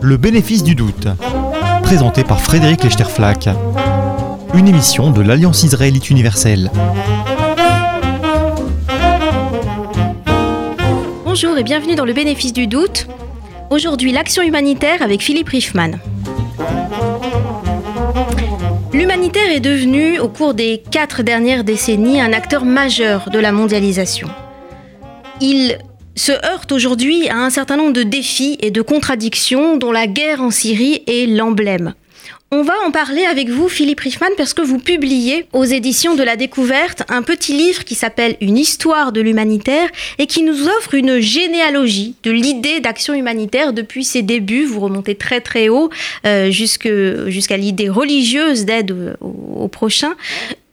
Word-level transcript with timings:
Le 0.00 0.16
bénéfice 0.16 0.62
du 0.62 0.76
doute, 0.76 1.08
présenté 1.82 2.22
par 2.22 2.40
Frédéric 2.40 2.84
Lechterflack, 2.84 3.48
une 4.54 4.68
émission 4.68 5.10
de 5.10 5.20
l'Alliance 5.20 5.64
israélite 5.64 6.08
universelle. 6.08 6.70
Bonjour 11.24 11.58
et 11.58 11.64
bienvenue 11.64 11.96
dans 11.96 12.04
le 12.04 12.12
bénéfice 12.12 12.52
du 12.52 12.68
doute. 12.68 13.08
Aujourd'hui, 13.70 14.12
l'action 14.12 14.44
humanitaire 14.44 15.02
avec 15.02 15.22
Philippe 15.22 15.48
Riffman. 15.48 15.98
L'humanitaire 18.92 19.50
est 19.50 19.58
devenu, 19.58 20.20
au 20.20 20.28
cours 20.28 20.54
des 20.54 20.84
quatre 20.88 21.24
dernières 21.24 21.64
décennies, 21.64 22.20
un 22.20 22.32
acteur 22.32 22.64
majeur 22.64 23.28
de 23.28 23.40
la 23.40 23.50
mondialisation. 23.50 24.28
Il 25.40 25.78
se 26.16 26.32
heurte 26.32 26.72
aujourd'hui 26.72 27.28
à 27.28 27.36
un 27.36 27.50
certain 27.50 27.76
nombre 27.76 27.92
de 27.92 28.02
défis 28.02 28.56
et 28.60 28.70
de 28.70 28.82
contradictions 28.82 29.76
dont 29.76 29.92
la 29.92 30.06
guerre 30.06 30.40
en 30.40 30.50
Syrie 30.50 31.02
est 31.06 31.26
l'emblème. 31.26 31.94
On 32.52 32.62
va 32.62 32.74
en 32.86 32.92
parler 32.92 33.24
avec 33.24 33.48
vous, 33.48 33.68
Philippe 33.68 34.00
Riffman, 34.00 34.28
parce 34.36 34.54
que 34.54 34.62
vous 34.62 34.78
publiez 34.78 35.46
aux 35.52 35.64
éditions 35.64 36.14
de 36.14 36.22
la 36.22 36.36
Découverte 36.36 37.02
un 37.08 37.22
petit 37.22 37.52
livre 37.52 37.82
qui 37.82 37.96
s'appelle 37.96 38.36
Une 38.40 38.56
histoire 38.56 39.10
de 39.10 39.20
l'humanitaire 39.20 39.88
et 40.18 40.28
qui 40.28 40.44
nous 40.44 40.68
offre 40.68 40.94
une 40.94 41.18
généalogie 41.18 42.14
de 42.22 42.30
l'idée 42.30 42.78
d'action 42.78 43.14
humanitaire 43.14 43.72
depuis 43.72 44.04
ses 44.04 44.22
débuts. 44.22 44.64
Vous 44.64 44.78
remontez 44.78 45.16
très 45.16 45.40
très 45.40 45.68
haut 45.68 45.90
euh, 46.24 46.52
jusqu'à 46.52 47.56
l'idée 47.56 47.88
religieuse 47.88 48.64
d'aide 48.64 49.16
aux 49.20 49.64
au 49.64 49.68
prochains. 49.68 50.14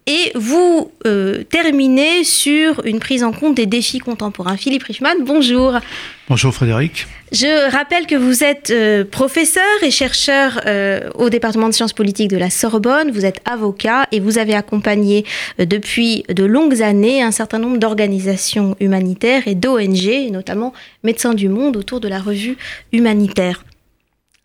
Et 0.06 0.32
vous 0.36 0.92
euh, 1.06 1.44
terminez 1.44 2.26
sur 2.26 2.86
une 2.86 3.00
prise 3.00 3.24
en 3.24 3.32
compte 3.32 3.56
des 3.56 3.66
défis 3.66 4.00
contemporains. 4.00 4.58
Philippe 4.58 4.84
Richman, 4.84 5.16
bonjour. 5.22 5.80
Bonjour 6.28 6.54
Frédéric. 6.54 7.08
Je 7.32 7.72
rappelle 7.72 8.06
que 8.06 8.16
vous 8.16 8.44
êtes 8.44 8.72
euh, 8.72 9.06
professeur 9.06 9.64
et 9.82 9.92
chercheur 9.92 10.60
euh, 10.66 11.10
au 11.16 11.30
département 11.30 11.70
de 11.70 11.74
sciences 11.74 11.94
politiques 11.94 12.30
de 12.30 12.38
la 12.38 12.50
Sorbonne, 12.50 13.12
vous 13.12 13.26
êtes 13.26 13.40
avocat 13.46 14.06
et 14.12 14.20
vous 14.20 14.38
avez 14.38 14.56
accompagné 14.56 15.26
depuis 15.58 16.24
de 16.28 16.44
longues 16.44 16.82
années 16.82 17.24
un 17.24 17.32
certain 17.32 17.60
nombre 17.60 17.78
d'organisations 17.78 18.76
humanitaires 18.82 19.48
et 19.48 19.56
d'ONG, 19.56 20.30
notamment 20.32 20.74
Médecins 21.04 21.34
du 21.34 21.48
Monde, 21.48 21.78
autour 21.78 22.02
de 22.02 22.10
la 22.10 22.20
revue 22.20 22.58
humanitaire. 22.92 23.64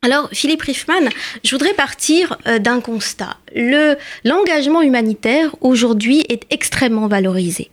Alors, 0.00 0.28
Philippe 0.32 0.62
Riffman, 0.62 1.08
je 1.42 1.50
voudrais 1.50 1.74
partir 1.74 2.38
euh, 2.46 2.60
d'un 2.60 2.80
constat. 2.80 3.36
Le, 3.54 3.96
l'engagement 4.24 4.80
humanitaire, 4.80 5.56
aujourd'hui, 5.60 6.24
est 6.28 6.42
extrêmement 6.50 7.08
valorisé. 7.08 7.70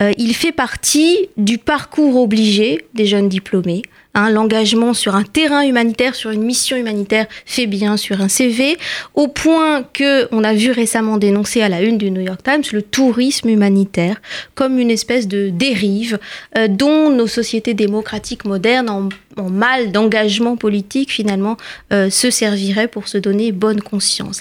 Euh, 0.00 0.12
il 0.16 0.34
fait 0.34 0.52
partie 0.52 1.28
du 1.36 1.58
parcours 1.58 2.16
obligé 2.16 2.86
des 2.94 3.04
jeunes 3.04 3.28
diplômés. 3.28 3.82
Hein, 4.18 4.30
l'engagement 4.30 4.94
sur 4.94 5.14
un 5.14 5.22
terrain 5.22 5.62
humanitaire, 5.62 6.16
sur 6.16 6.30
une 6.30 6.42
mission 6.42 6.76
humanitaire, 6.76 7.26
fait 7.46 7.68
bien 7.68 7.96
sur 7.96 8.20
un 8.20 8.26
CV, 8.26 8.76
au 9.14 9.28
point 9.28 9.84
que 9.84 10.26
on 10.32 10.42
a 10.42 10.54
vu 10.54 10.72
récemment 10.72 11.18
dénoncer 11.18 11.62
à 11.62 11.68
la 11.68 11.82
une 11.82 11.98
du 11.98 12.10
New 12.10 12.22
York 12.22 12.40
Times 12.42 12.64
le 12.72 12.82
tourisme 12.82 13.48
humanitaire 13.48 14.20
comme 14.56 14.80
une 14.80 14.90
espèce 14.90 15.28
de 15.28 15.50
dérive 15.50 16.18
euh, 16.56 16.66
dont 16.66 17.10
nos 17.10 17.28
sociétés 17.28 17.74
démocratiques 17.74 18.44
modernes, 18.44 18.90
en, 18.90 19.08
mal 19.50 19.92
d'engagement 19.92 20.56
politique, 20.56 21.12
finalement, 21.12 21.56
euh, 21.92 22.10
se 22.10 22.28
serviraient 22.32 22.88
pour 22.88 23.06
se 23.06 23.18
donner 23.18 23.52
bonne 23.52 23.80
conscience. 23.80 24.40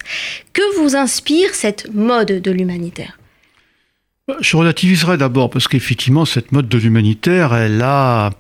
Que 0.53 0.79
vous 0.79 0.95
inspire 0.95 1.53
cette 1.53 1.93
mode 1.93 2.41
de 2.41 2.51
l'humanitaire? 2.51 3.19
Je 4.41 4.57
relativiserai 4.57 5.17
d'abord 5.17 5.51
parce 5.51 5.67
qu'effectivement, 5.67 6.25
cette 6.25 6.51
mode 6.51 6.67
de 6.67 6.79
l'humanitaire, 6.79 7.53
elle 7.53 7.83
a 7.83 8.31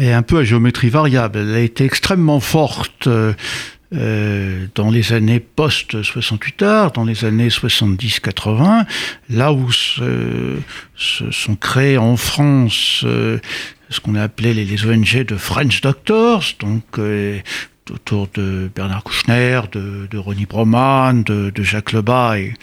est 0.00 0.12
un 0.12 0.22
peu 0.22 0.38
à 0.38 0.44
géométrie 0.44 0.88
variable. 0.88 1.38
Elle 1.38 1.54
a 1.54 1.60
été 1.60 1.84
extrêmement 1.84 2.40
forte 2.40 3.06
euh, 3.06 3.32
euh 3.94 4.66
dans 4.74 4.90
les 4.90 5.12
années 5.12 5.40
post-68 5.40 6.64
art, 6.64 6.92
dans 6.92 7.04
les 7.04 7.24
années 7.24 7.48
70-80, 7.48 8.86
là 9.30 9.52
où 9.52 9.70
se, 9.72 10.56
se, 10.96 11.30
sont 11.30 11.56
créés 11.56 11.98
en 11.98 12.16
France 12.16 13.02
euh, 13.04 13.38
ce 13.90 14.00
qu'on 14.00 14.14
a 14.14 14.22
appelé 14.22 14.54
les, 14.54 14.86
ONG 14.86 15.24
de 15.24 15.36
French 15.36 15.80
Doctors, 15.80 16.44
donc 16.60 16.84
euh, 16.98 17.40
autour 17.92 18.28
de 18.34 18.70
Bernard 18.74 19.02
Kouchner, 19.02 19.62
de, 19.72 20.06
de 20.08 20.18
Ronnie 20.18 20.46
Broman, 20.46 21.24
de, 21.24 21.50
de 21.50 21.62
Jacques 21.62 21.92
Lebas 21.92 22.38
et, 22.38 22.54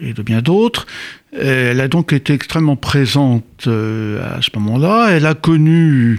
et 0.00 0.12
de 0.12 0.22
bien 0.22 0.42
d'autres. 0.42 0.86
Elle 1.32 1.80
a 1.80 1.88
donc 1.88 2.12
été 2.12 2.32
extrêmement 2.32 2.76
présente 2.76 3.66
euh, 3.66 4.36
à 4.36 4.42
ce 4.42 4.50
moment-là. 4.54 5.08
Elle 5.10 5.26
a 5.26 5.34
connu 5.34 6.18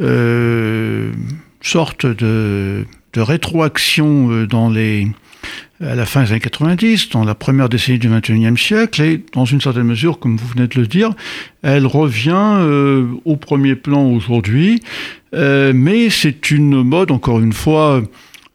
euh, 0.00 1.12
sorte 1.60 2.06
de, 2.06 2.84
rétroaction 3.16 4.30
euh, 4.30 4.46
dans 4.46 4.70
les, 4.70 5.08
à 5.80 5.94
la 5.94 6.06
fin 6.06 6.22
des 6.22 6.30
années 6.32 6.40
90, 6.40 7.10
dans 7.10 7.24
la 7.24 7.34
première 7.34 7.68
décennie 7.68 7.98
du 7.98 8.08
XXIe 8.08 8.56
siècle, 8.56 9.02
et 9.02 9.24
dans 9.34 9.44
une 9.44 9.60
certaine 9.60 9.84
mesure, 9.84 10.18
comme 10.18 10.36
vous 10.36 10.46
venez 10.48 10.66
de 10.66 10.80
le 10.80 10.86
dire, 10.86 11.12
elle 11.62 11.86
revient 11.86 12.58
euh, 12.60 13.06
au 13.24 13.36
premier 13.36 13.74
plan 13.74 14.04
aujourd'hui, 14.04 14.80
euh, 15.34 15.72
mais 15.74 16.10
c'est 16.10 16.50
une 16.50 16.82
mode, 16.82 17.10
encore 17.10 17.40
une 17.40 17.52
fois, 17.52 18.02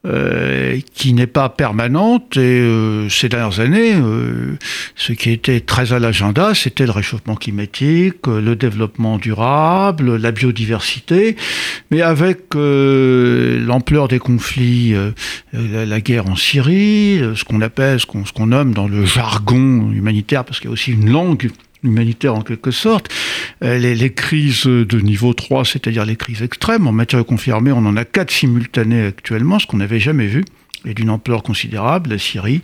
euh, 0.05 0.79
qui 0.93 1.13
n'est 1.13 1.25
pas 1.25 1.49
permanente. 1.49 2.37
Et 2.37 2.59
euh, 2.59 3.09
ces 3.09 3.27
dernières 3.27 3.59
années, 3.59 3.95
euh, 3.95 4.55
ce 4.95 5.13
qui 5.13 5.31
était 5.31 5.61
très 5.61 5.93
à 5.93 5.99
l'agenda, 5.99 6.53
c'était 6.53 6.85
le 6.85 6.91
réchauffement 6.91 7.35
climatique, 7.35 8.27
le 8.27 8.55
développement 8.55 9.17
durable, 9.17 10.17
la 10.17 10.31
biodiversité. 10.31 11.35
Mais 11.89 12.01
avec 12.01 12.53
l'ampleur 12.53 14.07
des 14.07 14.19
conflits, 14.19 14.93
la, 15.53 15.85
la, 15.85 16.01
guerre 16.01 16.27
en 16.27 16.35
Syrie, 16.35 17.21
ce 17.35 17.43
qu'on 17.43 17.61
appelle, 17.61 17.99
ce 17.99 18.05
qu'on 18.05 18.47
nomme 18.47 18.73
dans 18.73 18.87
le 18.87 19.05
jargon 19.05 19.91
humanitaire, 19.91 20.45
parce 20.45 20.59
qu'il 20.59 20.69
y 20.69 20.71
a 20.71 20.73
aussi 20.73 20.91
une 20.91 21.09
langue 21.09 21.49
humanitaire 21.85 22.35
en 22.35 22.41
quelque 22.41 22.71
sorte, 22.71 23.09
euh, 23.63 23.77
les, 23.77 24.13
crises 24.13 24.65
de 24.65 24.99
niveau 24.99 25.33
3, 25.33 25.65
c'est-à-dire 25.65 26.05
les 26.05 26.15
crises 26.15 26.41
extrêmes, 26.41 26.87
en 26.87 26.91
matière 26.91 27.21
de 27.21 27.27
confirmée, 27.27 27.71
on 27.71 27.85
en 27.85 27.97
a 27.97 28.05
quatre 28.05 28.31
simultanées 28.31 29.05
actuellement, 29.05 29.59
ce 29.59 29.67
qu'on 29.67 29.77
n'avait 29.77 29.99
jamais 29.99 30.27
vu 30.27 30.43
et 30.87 30.93
d'une 30.93 31.09
ampleur 31.09 31.41
considérable, 31.41 32.11
la 32.11 32.19
Syrie, 32.19 32.61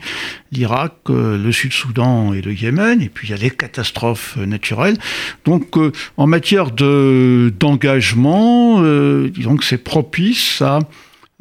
l'Irak, 0.52 0.94
euh, 1.10 1.44
le 1.44 1.52
Sud-Soudan 1.52 2.34
et 2.34 2.44
le 2.44 2.54
Yémen, 2.54 3.02
et 3.02 3.10
puis 3.10 3.28
il 3.28 3.32
y 3.32 3.34
a 3.34 3.38
les 3.38 3.50
catastrophes 3.50 4.38
naturelles. 4.38 4.98
Donc 5.44 5.76
euh, 5.78 5.92
en 6.18 6.28
matière 6.28 6.70
d'engagement, 6.70 8.80
disons 9.28 9.58
que 9.58 9.64
c'est 9.64 9.84
propice 9.84 10.62
à 10.62 10.82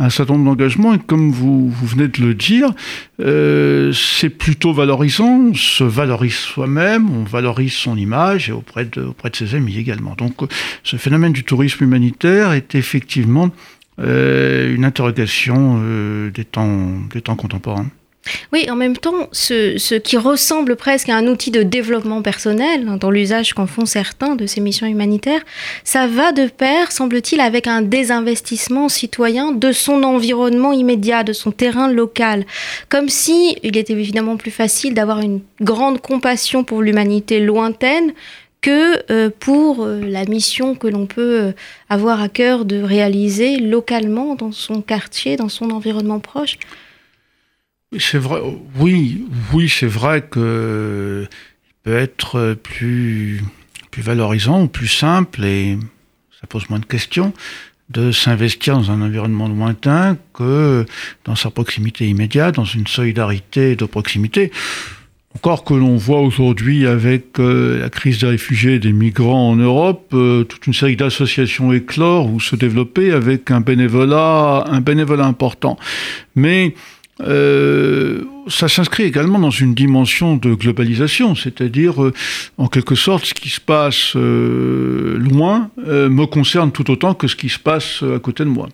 un 0.01 0.09
certain 0.09 0.33
nombre 0.33 0.47
d'engagements 0.47 0.95
et 0.95 0.99
comme 0.99 1.31
vous, 1.31 1.69
vous, 1.69 1.87
venez 1.87 2.09
de 2.09 2.23
le 2.23 2.35
dire, 2.35 2.73
euh, 3.21 3.93
c'est 3.93 4.31
plutôt 4.31 4.73
valorisant, 4.73 5.51
on 5.51 5.55
se 5.55 5.85
valorise 5.85 6.35
soi-même, 6.35 7.11
on 7.11 7.23
valorise 7.23 7.75
son 7.75 7.97
image 7.97 8.49
et 8.49 8.53
auprès 8.53 8.87
de, 8.87 9.03
auprès 9.03 9.29
de 9.29 9.37
ses 9.37 9.55
amis 9.55 9.77
également. 9.77 10.15
Donc 10.17 10.37
ce 10.85 10.97
phénomène 10.97 11.33
du 11.33 11.45
tourisme 11.45 11.85
humanitaire 11.85 12.53
est 12.53 12.75
effectivement 12.75 13.51
euh, 14.01 14.75
une 14.75 14.87
interrogation 14.87 15.81
euh, 15.83 16.31
des, 16.31 16.47
temps, 16.47 16.93
des 17.13 17.21
temps 17.21 17.37
contemporains. 17.37 17.87
Oui, 18.53 18.69
en 18.71 18.77
même 18.77 18.97
temps, 18.97 19.29
ce, 19.33 19.97
qui 19.99 20.17
ressemble 20.17 20.77
presque 20.77 21.09
à 21.09 21.17
un 21.17 21.27
outil 21.27 21.51
de 21.51 21.63
développement 21.63 22.23
personnel, 22.23 22.87
hein, 22.89 22.97
dans 22.97 23.11
l'usage 23.11 23.55
qu'en 23.55 23.67
font 23.67 23.87
certains 23.87 24.37
de 24.37 24.47
ces 24.47 24.61
missions 24.61 24.87
humanitaires, 24.87 25.43
ça 25.85 26.07
va 26.07 26.33
de 26.33 26.47
pair, 26.47 26.93
semble-t-il, 26.93 27.41
avec 27.41 27.67
un 27.67 27.83
désinvestissement 27.83 28.89
citoyen 28.89 29.53
de 29.53 29.73
son 29.73 30.03
environnement 30.03 30.73
immédiat, 30.73 31.23
de 31.23 31.33
son 31.33 31.51
terrain 31.51 31.91
local. 31.91 32.45
Comme 32.89 33.09
si 33.09 33.57
il 33.63 33.77
était 33.77 33.93
évidemment 33.93 34.37
plus 34.37 34.51
facile 34.51 34.95
d'avoir 34.95 35.21
une 35.21 35.41
grande 35.61 36.01
compassion 36.01 36.65
pour 36.65 36.83
l'humanité 36.83 37.41
lointaine 37.41 38.13
que 38.61 39.11
euh, 39.11 39.31
pour 39.39 39.85
euh, 39.85 40.01
la 40.01 40.25
mission 40.25 40.75
que 40.75 40.87
l'on 40.87 41.07
peut 41.07 41.41
euh, 41.41 41.53
avoir 41.89 42.21
à 42.21 42.29
cœur 42.29 42.65
de 42.65 42.83
réaliser 42.83 43.57
localement 43.57 44.35
dans 44.35 44.53
son 44.53 44.83
quartier, 44.83 45.37
dans 45.37 45.49
son 45.49 45.71
environnement 45.71 46.21
proche. 46.21 46.59
C'est 47.99 48.19
vrai, 48.19 48.41
oui, 48.77 49.25
oui, 49.53 49.69
c'est 49.69 49.87
vrai 49.87 50.23
que 50.23 51.27
il 51.65 51.75
peut 51.83 51.97
être 51.97 52.55
plus, 52.63 53.43
plus 53.91 54.03
valorisant 54.03 54.63
ou 54.63 54.69
plus 54.69 54.87
simple 54.87 55.45
et 55.45 55.77
ça 56.41 56.47
pose 56.47 56.69
moins 56.71 56.79
de 56.79 56.85
questions 56.85 57.33
de 57.89 58.13
s'investir 58.13 58.77
dans 58.77 58.93
un 58.93 59.03
environnement 59.03 59.49
lointain 59.49 60.17
que 60.33 60.87
dans 61.25 61.35
sa 61.35 61.51
proximité 61.51 62.09
immédiate, 62.09 62.55
dans 62.55 62.65
une 62.65 62.87
solidarité 62.87 63.75
de 63.75 63.85
proximité. 63.85 64.53
Encore 65.35 65.65
que 65.65 65.75
l'on 65.75 65.97
voit 65.97 66.21
aujourd'hui 66.21 66.87
avec 66.87 67.39
euh, 67.39 67.81
la 67.81 67.89
crise 67.89 68.19
des 68.19 68.27
réfugiés 68.27 68.75
et 68.75 68.79
des 68.79 68.93
migrants 68.93 69.51
en 69.51 69.57
Europe, 69.57 70.11
euh, 70.13 70.45
toute 70.45 70.67
une 70.67 70.75
série 70.75 70.97
d'associations 70.97 71.73
éclore 71.73 72.33
ou 72.33 72.41
se 72.41 72.57
développer 72.57 73.13
avec 73.13 73.51
un 73.51 73.61
bénévolat, 73.61 74.65
un 74.67 74.81
bénévolat 74.81 75.27
important. 75.27 75.77
Mais 76.35 76.75
euh, 77.23 78.23
ça 78.49 78.69
s'inscrit 78.69 79.05
également 79.05 79.39
dans 79.39 79.51
une 79.51 79.75
dimension 79.75 80.37
de 80.37 80.55
globalisation, 80.55 81.35
c'est-à-dire, 81.35 82.03
euh, 82.03 82.13
en 82.59 82.69
quelque 82.69 82.95
sorte, 82.95 83.27
ce 83.27 83.35
qui 83.35 83.49
se 83.49 83.61
passe 83.61 84.15
euh, 84.17 85.19
loin 85.19 85.71
me 85.77 86.25
concerne 86.27 86.73
tout 86.73 86.91
autant 86.91 87.15
que 87.15 87.29
ce 87.29 87.37
qui 87.37 87.49
se 87.49 87.59
passe 87.59 88.03
à 88.03 88.19
côté 88.19 88.45
de 88.45 88.49
moi. 88.49 88.69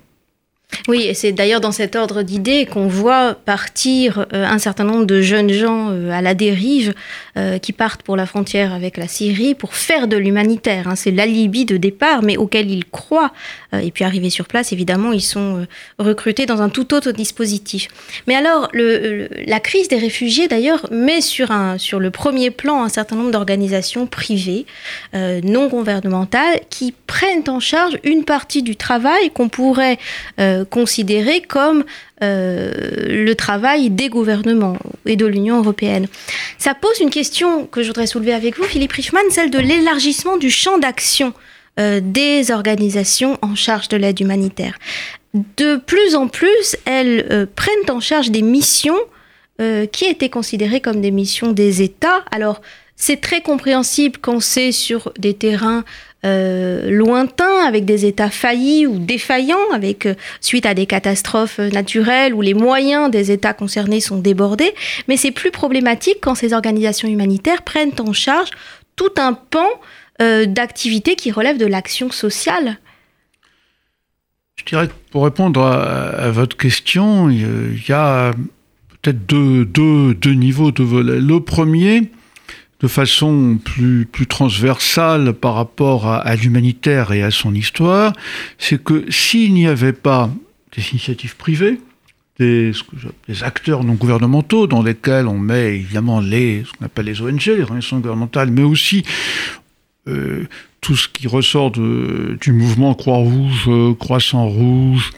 Oui, 0.88 1.02
et 1.02 1.14
c'est 1.14 1.32
d'ailleurs 1.32 1.60
dans 1.60 1.72
cet 1.72 1.96
ordre 1.96 2.22
d'idées 2.22 2.64
qu'on 2.64 2.86
voit 2.86 3.34
partir 3.34 4.26
euh, 4.32 4.44
un 4.44 4.58
certain 4.58 4.84
nombre 4.84 5.04
de 5.04 5.20
jeunes 5.20 5.50
gens 5.50 5.90
euh, 5.90 6.10
à 6.10 6.22
la 6.22 6.34
dérive 6.34 6.94
euh, 7.36 7.58
qui 7.58 7.72
partent 7.72 8.02
pour 8.02 8.16
la 8.16 8.24
frontière 8.24 8.72
avec 8.72 8.96
la 8.96 9.08
Syrie 9.08 9.56
pour 9.56 9.74
faire 9.74 10.06
de 10.06 10.16
l'humanitaire. 10.16 10.86
Hein. 10.86 10.94
C'est 10.94 11.10
l'alibi 11.10 11.64
de 11.64 11.76
départ, 11.76 12.22
mais 12.22 12.36
auquel 12.36 12.70
ils 12.70 12.84
croient. 12.84 13.32
et 13.72 13.90
puis 13.90 14.04
arrivés 14.04 14.30
sur 14.30 14.46
place, 14.46 14.72
évidemment, 14.72 15.12
ils 15.12 15.22
sont 15.22 15.66
recrutés 15.98 16.46
dans 16.46 16.62
un 16.62 16.68
tout 16.68 16.94
autre 16.94 17.12
dispositif. 17.12 17.88
Mais 18.26 18.34
alors, 18.34 18.68
la 18.72 19.60
crise 19.60 19.88
des 19.88 19.98
réfugiés, 19.98 20.48
d'ailleurs, 20.48 20.86
met 20.90 21.20
sur 21.20 21.48
le 21.50 22.10
premier 22.10 22.50
plan 22.50 22.82
un 22.82 22.88
certain 22.88 23.16
nombre 23.16 23.30
d'organisations 23.30 24.06
privées, 24.06 24.66
non 25.12 25.68
gouvernementales, 25.68 26.60
qui 26.70 26.94
prennent 27.06 27.48
en 27.48 27.60
charge 27.60 27.98
une 28.04 28.24
partie 28.24 28.62
du 28.62 28.76
travail 28.76 29.30
qu'on 29.30 29.48
pourrait 29.48 29.98
considéré 30.64 31.40
comme 31.42 31.84
euh, 32.22 32.70
le 33.08 33.34
travail 33.34 33.90
des 33.90 34.08
gouvernements 34.08 34.78
et 35.04 35.16
de 35.16 35.26
l'Union 35.26 35.58
européenne. 35.58 36.06
Ça 36.58 36.74
pose 36.74 36.98
une 37.00 37.10
question 37.10 37.66
que 37.66 37.82
je 37.82 37.88
voudrais 37.88 38.06
soulever 38.06 38.32
avec 38.32 38.56
vous, 38.56 38.64
Philippe 38.64 38.92
Richman, 38.92 39.22
celle 39.30 39.50
de 39.50 39.58
l'élargissement 39.58 40.36
du 40.36 40.50
champ 40.50 40.78
d'action 40.78 41.34
euh, 41.78 42.00
des 42.02 42.50
organisations 42.50 43.38
en 43.42 43.54
charge 43.54 43.88
de 43.88 43.96
l'aide 43.96 44.18
humanitaire. 44.20 44.78
De 45.58 45.76
plus 45.76 46.14
en 46.14 46.28
plus, 46.28 46.76
elles 46.86 47.26
euh, 47.30 47.44
prennent 47.54 47.90
en 47.90 48.00
charge 48.00 48.30
des 48.30 48.42
missions 48.42 48.98
qui 49.90 50.04
étaient 50.04 50.28
considérées 50.28 50.82
comme 50.82 51.00
des 51.00 51.10
missions 51.10 51.50
des 51.50 51.80
États. 51.80 52.26
Alors, 52.30 52.60
c'est 52.94 53.22
très 53.22 53.40
compréhensible 53.40 54.18
quand 54.20 54.38
c'est 54.40 54.70
sur 54.70 55.12
des 55.18 55.32
terrains 55.32 55.82
euh, 56.24 56.90
lointains, 56.90 57.64
avec 57.66 57.84
des 57.84 58.06
États 58.06 58.30
faillis 58.30 58.86
ou 58.86 58.98
défaillants, 58.98 59.70
avec 59.72 60.06
euh, 60.06 60.14
suite 60.40 60.66
à 60.66 60.74
des 60.74 60.86
catastrophes 60.86 61.58
naturelles 61.58 62.34
où 62.34 62.40
les 62.40 62.54
moyens 62.54 63.10
des 63.10 63.30
États 63.30 63.52
concernés 63.52 64.00
sont 64.00 64.18
débordés. 64.18 64.74
Mais 65.08 65.16
c'est 65.16 65.30
plus 65.30 65.50
problématique 65.50 66.18
quand 66.22 66.34
ces 66.34 66.52
organisations 66.52 67.06
humanitaires 67.06 67.62
prennent 67.62 67.92
en 68.00 68.12
charge 68.12 68.48
tout 68.96 69.12
un 69.18 69.34
pan 69.34 69.68
euh, 70.22 70.46
d'activités 70.46 71.16
qui 71.16 71.30
relèvent 71.30 71.58
de 71.58 71.66
l'action 71.66 72.10
sociale. 72.10 72.78
Je 74.56 74.64
dirais 74.64 74.88
que 74.88 74.92
pour 75.10 75.24
répondre 75.24 75.62
à, 75.62 76.30
votre 76.30 76.56
question, 76.56 77.28
il 77.28 77.78
y 77.86 77.92
a 77.92 78.32
peut-être 79.02 79.26
deux, 79.26 79.66
deux, 79.66 80.14
deux 80.14 80.32
niveaux 80.32 80.72
de 80.72 80.82
volets. 80.82 81.20
Le 81.20 81.40
premier, 81.40 82.10
de 82.80 82.88
façon 82.88 83.58
plus, 83.62 84.06
transversale 84.28 85.32
par 85.32 85.54
rapport 85.54 86.06
à, 86.06 86.36
l'humanitaire 86.36 87.12
et 87.12 87.22
à 87.22 87.30
son 87.30 87.54
histoire, 87.54 88.12
c'est 88.58 88.82
que 88.82 89.10
s'il 89.10 89.54
n'y 89.54 89.66
avait 89.66 89.92
pas 89.92 90.30
des 90.76 90.90
initiatives 90.90 91.36
privées, 91.36 91.80
des, 92.38 92.72
acteurs 93.42 93.82
non 93.82 93.94
gouvernementaux 93.94 94.66
dans 94.66 94.82
lesquels 94.82 95.26
on 95.26 95.38
met 95.38 95.76
évidemment 95.76 96.20
les, 96.20 96.64
ce 96.64 96.72
qu'on 96.72 96.84
appelle 96.84 97.06
les 97.06 97.22
ONG, 97.22 97.46
les 97.46 97.62
organisations 97.62 97.98
gouvernementales, 97.98 98.50
mais 98.50 98.62
aussi 98.62 99.04
euh, 100.06 100.46
tout 100.82 100.96
ce 100.96 101.08
qui 101.08 101.28
ressort 101.28 101.70
du 101.70 102.52
mouvement 102.52 102.94
Croix-Rouge, 102.94 103.96
Croissant 103.98 104.46
Rouge, 104.46 105.12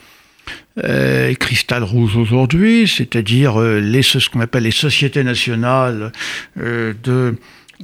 euh, 0.83 1.33
Cristal 1.35 1.83
Rouge 1.83 2.15
aujourd'hui, 2.15 2.87
c'est-à-dire 2.87 3.59
euh, 3.59 3.79
les, 3.79 4.01
ce 4.01 4.29
qu'on 4.29 4.39
appelle 4.39 4.63
les 4.63 4.71
sociétés 4.71 5.23
nationales 5.23 6.11
euh, 6.59 6.93
de, 7.03 7.35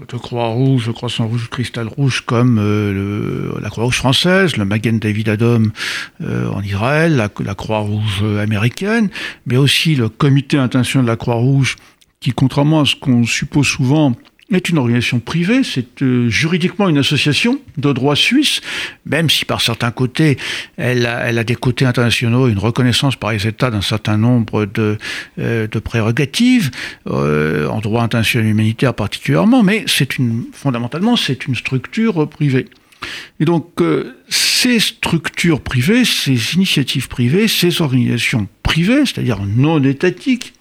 de 0.07 0.17
Croix-Rouge, 0.17 0.91
Croissant-Rouge, 0.93 1.49
Cristal 1.49 1.87
Rouge, 1.87 2.21
comme 2.25 2.57
la 3.61 3.69
Croix-Rouge 3.69 3.97
française, 3.97 4.57
le 4.57 4.65
Magen 4.65 4.99
David 4.99 5.29
Adom 5.29 5.71
en 6.21 6.61
Israël, 6.61 7.15
la, 7.15 7.29
la 7.43 7.55
Croix-Rouge 7.55 8.23
américaine, 8.41 9.09
mais 9.45 9.57
aussi 9.57 9.95
le 9.95 10.09
Comité 10.09 10.57
international 10.57 11.05
de 11.05 11.11
la 11.11 11.17
Croix-Rouge, 11.17 11.77
qui, 12.19 12.31
contrairement 12.31 12.81
à 12.81 12.85
ce 12.85 12.95
qu'on 12.95 13.25
suppose 13.25 13.67
souvent, 13.67 14.15
est 14.51 14.69
une 14.69 14.77
organisation 14.77 15.19
privée, 15.19 15.63
c'est 15.63 16.03
euh, 16.03 16.29
juridiquement 16.29 16.87
une 16.87 16.99
association 16.99 17.59
de 17.77 17.91
droit 17.91 18.15
suisse, 18.15 18.61
même 19.05 19.29
si 19.29 19.43
par 19.43 19.59
certains 19.59 19.91
côtés, 19.91 20.37
elle 20.77 21.07
a, 21.07 21.43
des 21.43 21.55
côtés 21.55 21.85
internationaux, 21.85 22.47
une 22.47 22.59
reconnaissance 22.59 23.15
par 23.15 23.31
les 23.31 23.47
États 23.47 23.71
d'un 23.71 23.81
certain 23.81 24.17
nombre 24.17 24.65
de, 24.65 24.97
euh, 25.39 25.67
prérogatives, 25.83 26.69
euh, 27.07 27.67
en 27.67 27.79
droit 27.79 28.03
international 28.03 28.47
humanitaire 28.47 28.93
particulièrement, 28.93 29.63
mais 29.63 29.83
c'est 29.87 30.17
une, 30.17 30.45
fondamentalement, 30.53 31.15
c'est 31.15 31.47
une 31.47 31.55
structure 31.55 32.29
privée. 32.29 32.67
Et 33.39 33.45
donc, 33.45 33.83
ces 34.29 34.79
structures 34.79 35.61
privées, 35.61 36.05
ces 36.05 36.55
initiatives 36.55 37.07
privées, 37.07 37.47
ces 37.47 37.81
organisations 37.81 38.47
privées, 38.63 39.05
c'est-à-dire 39.05 39.39
non 39.45 39.83
étatiques, 39.83 40.53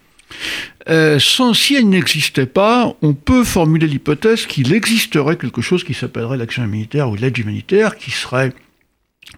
euh, 0.88 1.18
sans, 1.18 1.54
si 1.54 1.74
elle 1.74 1.88
n'existait 1.88 2.46
pas, 2.46 2.94
on 3.02 3.14
peut 3.14 3.44
formuler 3.44 3.86
l'hypothèse 3.86 4.46
qu'il 4.46 4.72
existerait 4.74 5.36
quelque 5.36 5.62
chose 5.62 5.84
qui 5.84 5.94
s'appellerait 5.94 6.36
l'action 6.36 6.64
humanitaire 6.64 7.10
ou 7.10 7.16
l'aide 7.16 7.38
humanitaire, 7.38 7.96
qui 7.96 8.10
serait 8.10 8.52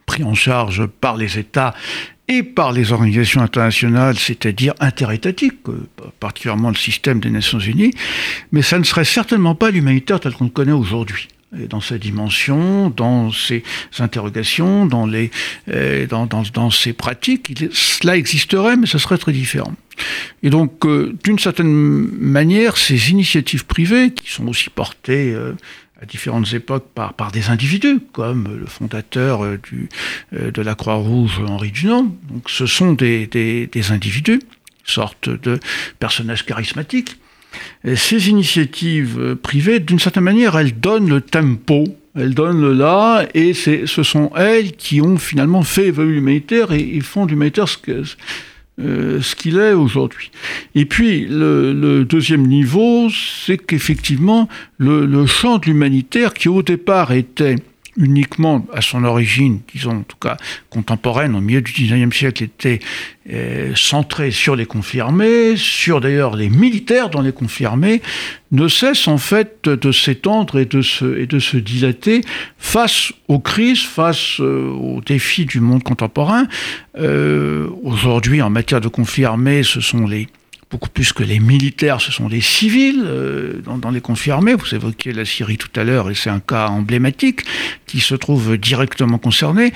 pris 0.07 0.25
en 0.25 0.35
charge 0.35 0.87
par 0.87 1.17
les 1.17 1.39
États 1.39 1.75
et 2.29 2.43
par 2.43 2.73
les 2.73 2.93
organisations 2.93 3.41
internationales, 3.41 4.19
c'est-à-dire 4.19 4.75
interétatiques, 4.81 5.61
euh, 5.69 5.87
particulièrement 6.19 6.71
le 6.71 6.77
système 6.77 7.21
des 7.21 7.31
Nations 7.31 7.61
Unies, 7.61 7.93
mais 8.51 8.63
ça 8.63 8.79
ne 8.79 8.85
serait 8.85 9.05
certainement 9.05 9.55
pas 9.55 9.71
l'humanitaire 9.71 10.19
tel 10.19 10.33
qu'on 10.33 10.45
le 10.45 10.51
connaît 10.51 10.73
aujourd'hui 10.73 11.29
dans 11.53 11.81
sa 11.81 11.99
dimension, 11.99 12.91
dans 12.91 13.31
ses 13.31 13.63
interrogations, 13.99 14.87
dans, 14.87 15.07
les, 15.07 15.31
euh, 15.69 16.07
dans, 16.07 16.27
dans, 16.27 16.43
dans, 16.53 16.71
ses 16.71 16.93
pratiques. 16.93 17.55
cela 17.73 18.17
existerait, 18.17 18.77
mais 18.77 18.87
ce 18.87 18.99
serait 18.99 19.19
très 19.19 19.33
différent. 19.33 19.75
Et 20.43 20.51
donc, 20.51 20.85
euh, 20.85 21.15
d'une 21.25 21.39
certaine 21.39 21.73
manière, 21.73 22.77
ces 22.77 23.11
initiatives 23.11 23.65
privées, 23.65 24.11
qui 24.11 24.31
sont 24.31 24.47
aussi 24.49 24.71
portées 24.71 25.33
euh, 25.33 25.53
à 26.03 26.05
différentes 26.05 26.53
époques 26.53 26.89
par, 26.95 27.15
par 27.15 27.33
des 27.33 27.49
individus, 27.49 28.01
comme 28.13 28.55
le 28.59 28.67
fondateur 28.67 29.57
du, 29.59 29.89
de 30.33 30.63
la 30.63 30.75
Croix-Rouge, 30.75 31.41
Henri 31.47 31.71
Dunant, 31.71 32.15
donc 32.29 32.51
ce 32.51 32.67
sont 32.67 32.93
des, 32.93 33.27
des, 33.27 33.67
des 33.67 33.93
individus, 33.93 34.41
sorte 34.85 35.31
de 35.31 35.59
personnages 35.99 36.45
charismatiques, 36.45 37.17
ces 37.95 38.29
initiatives 38.29 39.19
euh, 39.19 39.35
privées, 39.35 39.81
d'une 39.81 39.99
certaine 39.99 40.25
manière, 40.25 40.57
elles 40.59 40.79
donnent 40.79 41.09
le 41.09 41.21
tempo, 41.21 41.85
elles 42.15 42.35
donnent 42.35 42.61
le 42.61 42.73
là, 42.73 43.27
et 43.35 43.53
ce 43.55 44.03
sont 44.03 44.31
elles 44.37 44.73
qui 44.73 45.01
ont 45.01 45.19
finalement 45.19 45.63
fait 45.63 45.87
évoluer 45.87 46.15
l'humanitaire 46.15 46.73
et, 46.73 46.81
ils 46.81 47.03
font 47.03 47.27
l'humanitaire 47.27 47.69
ce 47.69 47.79
euh, 48.79 49.23
ce 49.23 49.35
qu'il 49.35 49.57
est 49.59 49.73
aujourd'hui. 49.73 50.31
Et 50.75 50.85
puis, 50.85 51.27
le, 51.31 52.05
deuxième 52.05 52.47
niveau, 52.47 53.09
c'est 53.11 53.57
qu'effectivement, 53.57 54.49
le, 54.79 55.27
champ 55.27 55.57
de 55.57 55.67
l'humanitaire, 55.67 56.35
qui 56.35 56.49
au 56.49 56.63
départ 56.63 57.13
était 57.13 57.57
uniquement 57.97 58.67
à 58.73 58.83
son 58.83 59.05
origine, 59.05 59.61
disons 59.73 59.99
en 59.99 60.03
tout 60.03 60.17
cas 60.21 60.37
contemporaine, 60.71 61.35
au 61.35 61.41
milieu 61.41 61.63
du 61.63 61.73
19e 61.73 62.13
siècle, 62.13 62.45
était 62.45 62.81
euh, 63.31 63.73
centré 63.75 64.31
sur 64.31 64.57
les 64.57 64.67
confirmés, 64.67 65.57
sur 65.57 66.01
d'ailleurs 66.01 66.37
les 66.37 66.49
militaires 66.49 67.11
dans 67.11 67.23
les 67.23 67.33
confirmés, 67.33 68.03
ne 68.53 68.69
cesse 68.69 69.09
en 69.09 69.19
fait 69.19 69.69
de 69.69 69.93
s'étendre 69.93 70.59
et, 70.59 70.67
de 70.67 70.83
se, 70.83 71.19
et 71.19 71.27
de 71.27 71.39
se 71.39 71.57
dilater 71.57 72.21
face 72.59 73.13
aux 73.29 73.41
crises, 73.41 73.83
face 73.83 74.41
euh, 74.41 74.69
aux 74.71 75.01
défis 75.01 75.47
du 75.47 75.61
monde 75.61 75.83
contemporain. 75.83 76.47
Euh, 76.99 77.69
aujourd'hui, 77.83 78.43
en 78.43 78.51
matière 78.51 78.81
de 78.81 78.89
confirmés, 78.89 79.63
ce 79.63 79.81
sont 79.81 80.07
les 80.07 80.29
beaucoup 80.71 80.89
plus 80.89 81.13
que 81.13 81.23
les 81.23 81.39
militaires, 81.39 82.01
ce 82.01 82.11
sont 82.11 82.29
les 82.29 82.41
civils 82.41 83.03
euh, 83.05 83.61
dans, 83.65 83.91
les 83.91 84.01
confirmés. 84.01 84.55
Vous 84.55 84.75
évoquiez 84.75 85.13
la 85.13 85.25
Syrie 85.25 85.59
tout 85.59 85.71
à 85.79 85.85
l'heure, 85.85 86.11
et 86.11 86.15
c'est 86.15 86.31
un 86.31 86.41
cas 86.41 86.69
emblématique 86.69 87.43
qui 87.87 88.01
se 88.01 88.15
trouve 88.15 88.57
directement 88.59 89.19
concerné. 89.19 89.73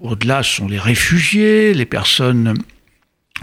Au-delà, 0.00 0.42
ce 0.42 0.56
sont 0.56 0.66
les 0.66 0.80
réfugiés, 0.80 1.74
les 1.74 1.86
personnes 1.86 2.48
euh, 2.48 2.54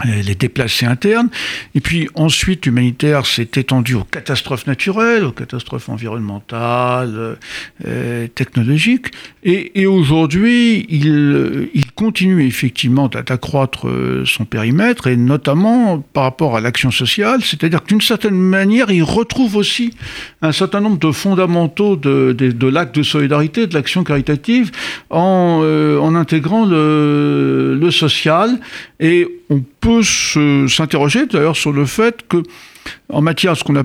les 0.04 0.34
déplacés 0.34 0.86
internes. 0.86 1.28
Et 1.74 1.80
puis 1.80 2.08
ensuite, 2.14 2.66
l'humanitaire 2.66 3.26
s'est 3.26 3.48
étendu 3.56 3.94
aux 3.94 4.04
catastrophes 4.04 4.66
naturelles, 4.66 5.24
aux 5.24 5.32
catastrophes 5.32 5.88
environnementales, 5.88 7.38
euh, 7.86 8.26
technologiques. 8.34 9.08
Et, 9.42 9.80
et 9.80 9.86
aujourd'hui, 9.86 10.86
il, 10.88 11.70
il, 11.74 11.92
continue 11.92 12.46
effectivement 12.46 13.08
d'accroître 13.08 13.88
euh, 13.88 14.24
son 14.26 14.44
périmètre, 14.44 15.06
et 15.06 15.16
notamment 15.16 15.98
par 15.98 16.24
rapport 16.24 16.56
à 16.56 16.60
l'action 16.60 16.90
sociale, 16.90 17.42
c'est-à-dire 17.42 17.82
que 17.82 17.88
d'une 17.88 18.00
certaine 18.00 18.34
manière, 18.34 18.90
il 18.90 19.02
retrouve 19.02 19.56
aussi 19.56 19.92
un 20.42 20.52
certain 20.52 20.80
nombre 20.80 20.98
de 20.98 21.10
fondamentaux 21.12 21.96
de, 21.96 22.32
de, 22.32 22.50
de 22.50 22.66
l'acte 22.66 22.94
de 22.94 23.02
solidarité, 23.02 23.66
de 23.66 23.74
l'action 23.74 24.04
caritative, 24.04 24.70
en, 25.10 25.62
en 26.00 26.14
intégrant 26.14 26.64
le, 26.64 27.76
le 27.80 27.90
social 27.90 28.58
et 28.98 29.39
on 29.50 29.62
peut 29.80 30.02
s'interroger 30.02 31.26
d'ailleurs 31.26 31.56
sur 31.56 31.72
le 31.72 31.84
fait 31.84 32.26
que 32.28 32.42
en 33.10 33.20
matière, 33.20 33.56
ce 33.56 33.64
qu'on 33.64 33.76
a, 33.76 33.82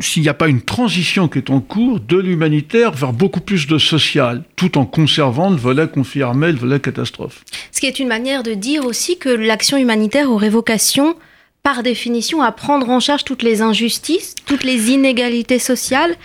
s'il 0.00 0.22
n'y 0.22 0.28
a 0.28 0.34
pas 0.34 0.48
une 0.48 0.60
transition 0.60 1.28
qui 1.28 1.38
est 1.38 1.50
en 1.50 1.60
cours 1.60 2.00
de 2.00 2.18
l'humanitaire 2.18 2.92
vers 2.92 3.12
beaucoup 3.12 3.40
plus 3.40 3.66
de 3.66 3.78
social, 3.78 4.42
tout 4.56 4.76
en 4.76 4.84
conservant 4.84 5.50
le 5.50 5.56
volet 5.56 5.88
conflit 5.88 6.22
armé, 6.22 6.52
le 6.52 6.58
volet 6.58 6.80
catastrophe. 6.80 7.44
Ce 7.72 7.80
qui 7.80 7.86
est 7.86 7.98
une 7.98 8.08
manière 8.08 8.42
de 8.42 8.52
dire 8.52 8.84
aussi 8.84 9.18
que 9.18 9.28
l'action 9.28 9.78
humanitaire 9.78 10.30
aurait 10.30 10.50
vocation 10.50 11.16
par 11.62 11.82
définition, 11.82 12.42
à 12.42 12.52
prendre 12.52 12.88
en 12.88 13.00
charge 13.00 13.24
toutes 13.24 13.42
les 13.42 13.60
injustices, 13.60 14.34
toutes 14.46 14.64
les 14.64 14.90
inégalités 14.90 15.58
sociales. 15.58 16.16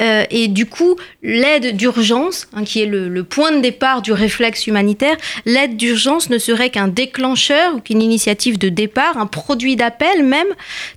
Euh, 0.00 0.24
et 0.30 0.46
du 0.46 0.66
coup, 0.66 0.96
l'aide 1.22 1.76
d'urgence, 1.76 2.46
hein, 2.52 2.62
qui 2.62 2.80
est 2.80 2.86
le, 2.86 3.24
point 3.24 3.50
de 3.52 3.60
départ 3.60 4.02
du 4.02 4.12
réflexe 4.12 4.66
humanitaire, 4.66 5.16
l'aide 5.46 5.76
d'urgence 5.76 6.30
ne 6.30 6.38
serait 6.38 6.70
qu'un 6.70 6.88
déclencheur 6.88 7.74
ou 7.74 7.80
qu'une 7.80 8.02
initiative 8.02 8.56
de 8.58 8.68
départ, 8.68 9.18
un 9.18 9.26
produit 9.26 9.74
d'appel 9.74 10.22
même, 10.22 10.46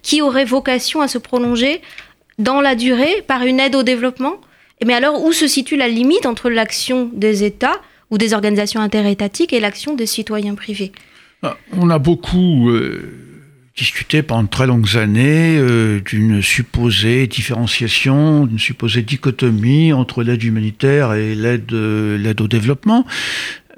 qui 0.03 0.21
aurait 0.21 0.45
vocation 0.45 1.01
à 1.01 1.07
se 1.07 1.17
prolonger 1.17 1.81
dans 2.37 2.61
la 2.61 2.75
durée 2.75 3.23
par 3.25 3.43
une 3.43 3.59
aide 3.59 3.75
au 3.75 3.81
développement. 3.83 4.35
Mais 4.85 4.93
alors, 4.93 5.23
où 5.23 5.33
se 5.33 5.47
situe 5.47 5.75
la 5.75 5.87
limite 5.87 6.27
entre 6.27 6.51
l'action 6.51 7.09
des 7.13 7.43
États 7.43 7.81
ou 8.11 8.19
des 8.19 8.35
organisations 8.35 8.79
interétatiques 8.79 9.53
et 9.53 9.59
l'action 9.59 9.95
des 9.95 10.05
citoyens 10.05 10.53
privés? 10.53 10.91
Ah, 11.41 11.57
On 11.75 11.89
a 11.89 11.97
beaucoup... 11.97 12.69
Euh, 12.69 13.26
discuté 13.77 14.23
pendant 14.23 14.47
très 14.47 14.65
longues 14.65 14.97
années 14.97 15.57
euh, 15.57 16.01
d'une 16.01 16.41
supposée 16.41 17.27
différenciation, 17.27 18.47
d'une 18.47 18.59
supposée 18.59 19.03
dichotomie 19.03 19.93
entre 19.93 20.23
l'aide 20.23 20.43
humanitaire 20.43 21.13
et 21.13 21.35
l'aide 21.35 21.71
euh, 21.71 22.33
au 22.39 22.47
développement. 22.47 23.05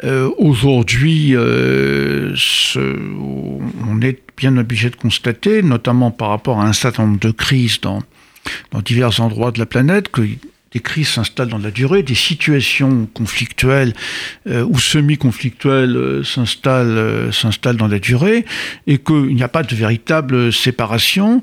Euh, 0.06 0.30
Aujourd'hui, 0.38 1.32
euh, 1.36 2.34
on 2.78 4.02
est 4.02 4.20
bien 4.38 4.56
obligé 4.56 4.90
de 4.90 4.96
constater, 4.96 5.62
notamment 5.62 6.12
par 6.12 6.30
rapport 6.30 6.62
à 6.62 6.66
un 6.66 6.74
certain 6.74 7.06
nombre 7.06 7.20
de 7.20 7.32
crises 7.32 7.82
dans, 7.82 8.02
dans 8.72 8.82
divers 8.82 9.20
endroits 9.20 9.52
de 9.52 9.60
la 9.60 9.66
planète, 9.66 10.10
que 10.10 10.22
des 10.72 10.80
crises 10.80 11.10
s'installent 11.10 11.50
dans 11.50 11.58
la 11.58 11.72
durée, 11.72 12.04
des 12.04 12.16
situations 12.16 13.08
conflictuelles 13.14 13.94
euh, 14.48 14.64
ou 14.64 14.78
semi-conflictuelles 14.78 15.96
euh, 15.96 16.24
s'installent, 16.24 16.98
euh, 16.98 17.32
s'installent 17.32 17.78
dans 17.78 17.88
la 17.88 18.00
durée, 18.00 18.46
et 18.86 19.00
qu'il 19.00 19.36
n'y 19.36 19.44
a 19.44 19.48
pas 19.48 19.64
de 19.64 19.76
véritable 19.76 20.54
séparation, 20.54 21.42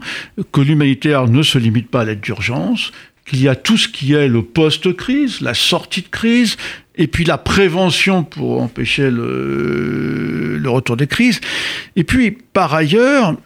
que 0.53 0.61
l'humanitaire 0.61 1.27
ne 1.27 1.43
se 1.43 1.59
limite 1.59 1.89
pas 1.89 2.03
à 2.03 2.05
l'aide 2.05 2.21
d'urgence, 2.21 2.93
qu'il 3.29 3.43
y 3.43 3.49
a 3.49 3.57
tout 3.57 3.77
ce 3.77 3.89
qui 3.89 4.13
est 4.13 4.29
le 4.29 4.43
post-crise, 4.43 5.41
la 5.41 5.55
sortie 5.55 6.03
de 6.03 6.09
crise, 6.09 6.57
et 6.95 7.09
puis 7.09 7.25
la 7.25 7.37
prévention 7.37 8.23
pour 8.23 8.63
empêcher 8.63 9.11
le, 9.11 10.57
le 10.57 10.71
retour 10.71 10.97
des 10.97 11.09
crises. 11.09 11.41
Et 11.97 12.05
puis, 12.05 12.31
par 12.31 12.73
ailleurs, 12.73 13.37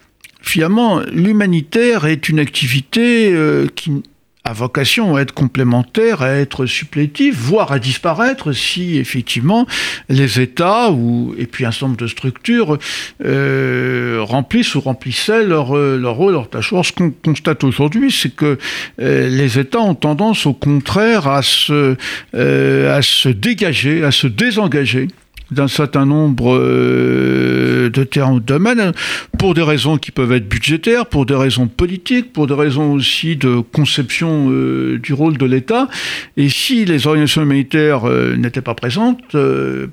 finalement, 0.43 1.01
l'humanitaire 1.11 2.05
est 2.05 2.29
une 2.29 2.39
activité 2.39 3.35
qui 3.75 4.03
a 4.45 4.53
vocation 4.53 5.17
à 5.17 5.21
être 5.21 5.33
complémentaire, 5.33 6.23
à 6.23 6.31
être 6.31 6.67
supplétive, 6.67 7.37
voire 7.37 7.73
à 7.73 7.79
disparaître 7.79 8.53
si 8.53 8.99
effectivement 8.99 9.67
les 10.09 10.41
États 10.41 10.91
ou 10.91 11.35
et 11.39 11.47
puis 11.47 11.67
un 11.67 11.71
certain 11.71 11.89
nombre 11.89 11.99
de 11.99 12.07
structures 12.07 12.79
euh, 13.25 14.19
remplissent 14.21 14.75
ou 14.75 14.81
remplissaient 14.81 15.45
leur, 15.45 15.77
euh, 15.77 15.99
leur 15.99 16.15
rôle, 16.15 16.33
leur 16.33 16.49
tâche. 16.49 16.73
Or, 16.73 16.87
ce 16.87 16.93
qu'on 16.93 17.11
constate 17.11 17.65
aujourd'hui, 17.65 18.11
c'est 18.11 18.35
que 18.35 18.59
euh, 19.01 19.29
les 19.29 19.59
États 19.59 19.81
ont 19.81 19.95
tendance 19.95 20.47
au 20.47 20.55
contraire 20.55 21.29
à 21.29 21.43
se, 21.43 21.97
à 22.33 23.03
se 23.03 23.29
dégager, 23.29 24.05
à 24.05 24.11
se 24.11 24.27
désengager 24.27 25.09
d'un 25.51 25.69
certain 25.69 26.07
nombre 26.07 26.55
euh, 26.57 27.91
de 27.91 28.05
terrains 28.05 28.33
ou 28.33 28.41
de 28.41 28.45
domaines, 28.45 28.93
pour 29.39 29.55
des 29.55 29.63
raisons 29.63 29.99
qui 29.99 30.11
peuvent 30.11 30.33
être 30.33 30.49
budgétaires, 30.49 31.07
pour 31.07 31.27
des 31.27 31.35
raisons 31.35 31.67
politiques, 31.67 32.33
pour 32.33 32.47
des 32.47 32.55
raisons 32.55 32.93
aussi 32.93 33.37
de 33.37 33.61
conception 33.61 34.49
euh, 34.51 34.99
du 34.99 35.13
rôle 35.13 35.39
de 35.39 35.47
l'État. 35.47 35.89
Et 36.37 36.49
si 36.49 36.85
les 36.85 37.07
organisations 37.07 37.43
humanitaires 37.43 38.09
euh, 38.09 38.37
n'étaient 38.37 38.61
pas 38.61 38.75
présentes, 38.75 39.21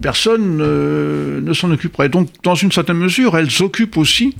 personne 0.01 0.57
ne 0.57 1.53
s'en 1.53 1.71
occuperait. 1.71 2.09
Donc, 2.09 2.29
dans 2.43 2.55
une 2.55 2.71
certaine 2.71 2.97
mesure, 2.97 3.37
elles 3.37 3.61
occupent 3.61 3.97
aussi 3.97 4.35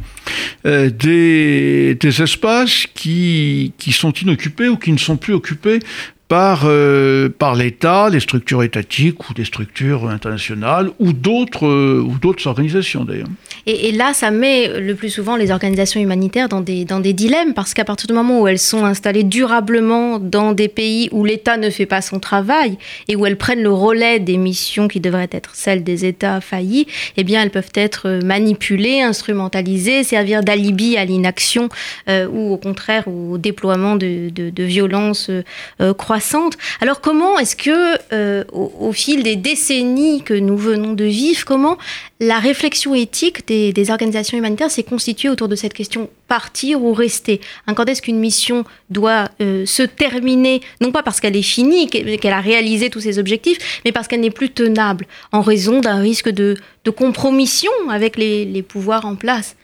des, 0.66 1.98
espaces 2.02 2.88
qui 2.94 3.74
sont 3.92 4.12
inoccupés 4.12 4.70
ou 4.70 4.78
qui 4.78 4.92
ne 4.92 4.98
sont 4.98 5.18
plus 5.18 5.34
occupés 5.34 5.80
par, 6.28 6.64
euh, 6.66 7.30
par 7.30 7.56
l'État, 7.56 8.10
les 8.10 8.20
structures 8.20 8.64
étatiques 8.64 9.30
ou 9.30 9.34
des 9.34 9.46
structures 9.46 10.10
internationales 10.10 10.90
ou 11.00 11.14
d'autres 11.14 11.66
euh, 11.66 12.06
organisations 12.46 13.06
d'ailleurs. 13.06 13.28
Et, 13.66 13.92
là, 13.92 14.14
ça 14.14 14.32
met 14.32 14.80
le 14.80 14.96
plus 14.96 15.10
souvent 15.10 15.36
les 15.36 15.52
organisations 15.52 16.00
humanitaires 16.00 16.48
dans 16.48 16.62
des, 16.62 16.86
dans 16.86 17.00
des 17.00 17.14
dilemmes 17.14 17.54
parce 17.54 17.74
qu'à 17.74 17.84
partir 17.84 18.08
du 18.08 18.14
moment 18.14 18.42
où 18.42 18.48
elles 18.48 18.60
sont 18.60 18.86
installées 18.86 19.24
durablement 19.24 20.20
dans 20.20 20.54
des 20.54 20.68
pays 20.68 21.10
où 21.12 21.26
l'État 21.26 21.58
ne 21.58 21.70
fait 21.70 21.86
pas 21.86 22.02
son 22.02 22.20
travail 22.20 22.78
et 23.08 23.16
où 23.16 23.26
elles 23.26 23.38
prennent 23.38 23.64
le 23.64 23.72
relais 23.72 24.20
des 24.20 24.38
missions 24.38 24.88
qui 24.88 25.00
devraient 25.00 25.30
être 25.32 25.52
celles 25.54 25.84
des 25.84 26.06
États 26.06 26.40
faillis, 26.40 26.88
eh 27.18 27.24
bien, 27.24 27.42
elles 27.44 27.50
peuvent 27.50 27.72
être 27.74 28.20
manipulées, 28.24 29.02
instrumentalisées, 29.02 30.04
servir 30.04 30.44
d'alibi 30.44 30.98
à 30.98 31.06
l'inaction 31.06 31.70
euh, 32.10 32.28
ou 32.28 32.54
au 32.54 32.58
contraire 32.58 33.08
au 33.08 33.38
déploiement 33.38 33.96
de, 33.96 34.30
de, 34.30 34.50
de 34.50 34.64
violences 34.64 35.30
croissantes 35.98 36.17
alors 36.82 37.02
comment 37.02 37.38
est-ce 37.40 37.56
que, 37.56 37.98
euh, 38.14 38.44
au, 38.52 38.92
fil 38.92 39.24
des 39.24 39.36
décennies 39.36 40.24
que 40.24 40.34
nous 40.34 40.58
venons 40.58 40.94
de 40.94 41.06
vivre, 41.06 41.46
comment 41.46 41.78
la 42.20 42.40
réflexion 42.40 42.96
éthique 42.96 43.48
des, 43.48 43.92
organisations 43.92 44.38
humanitaires 44.38 44.72
s'est 44.72 44.84
constituée 44.84 45.30
autour 45.30 45.48
de 45.48 45.56
cette 45.56 45.74
question 45.74 46.10
partir 46.28 46.84
ou 46.84 46.94
rester? 46.94 47.42
Quand 47.76 47.86
est-ce 47.86 48.02
qu'une 48.02 48.20
mission 48.20 48.64
doit 48.90 49.30
euh, 49.42 49.66
se 49.66 49.84
terminer, 49.84 50.62
non 50.82 50.92
pas 50.92 51.04
parce 51.04 51.20
qu'elle 51.20 51.36
est 51.36 51.42
finie, 51.42 51.88
qu'elle 51.88 52.34
a 52.34 52.42
réalisé 52.42 52.90
tous 52.90 53.02
ses 53.02 53.20
objectifs, 53.20 53.82
mais 53.86 53.92
parce 53.92 54.08
qu'elle 54.08 54.22
n'est 54.22 54.30
plus 54.30 54.50
tenable 54.50 55.06
en 55.32 55.42
raison 55.42 55.80
d'un 55.82 56.00
risque 56.00 56.30
de, 56.30 56.58
compromission 56.96 57.72
avec 57.90 58.16
les 58.16 58.64
pouvoirs 58.64 59.06
en 59.06 59.16
place 59.16 59.57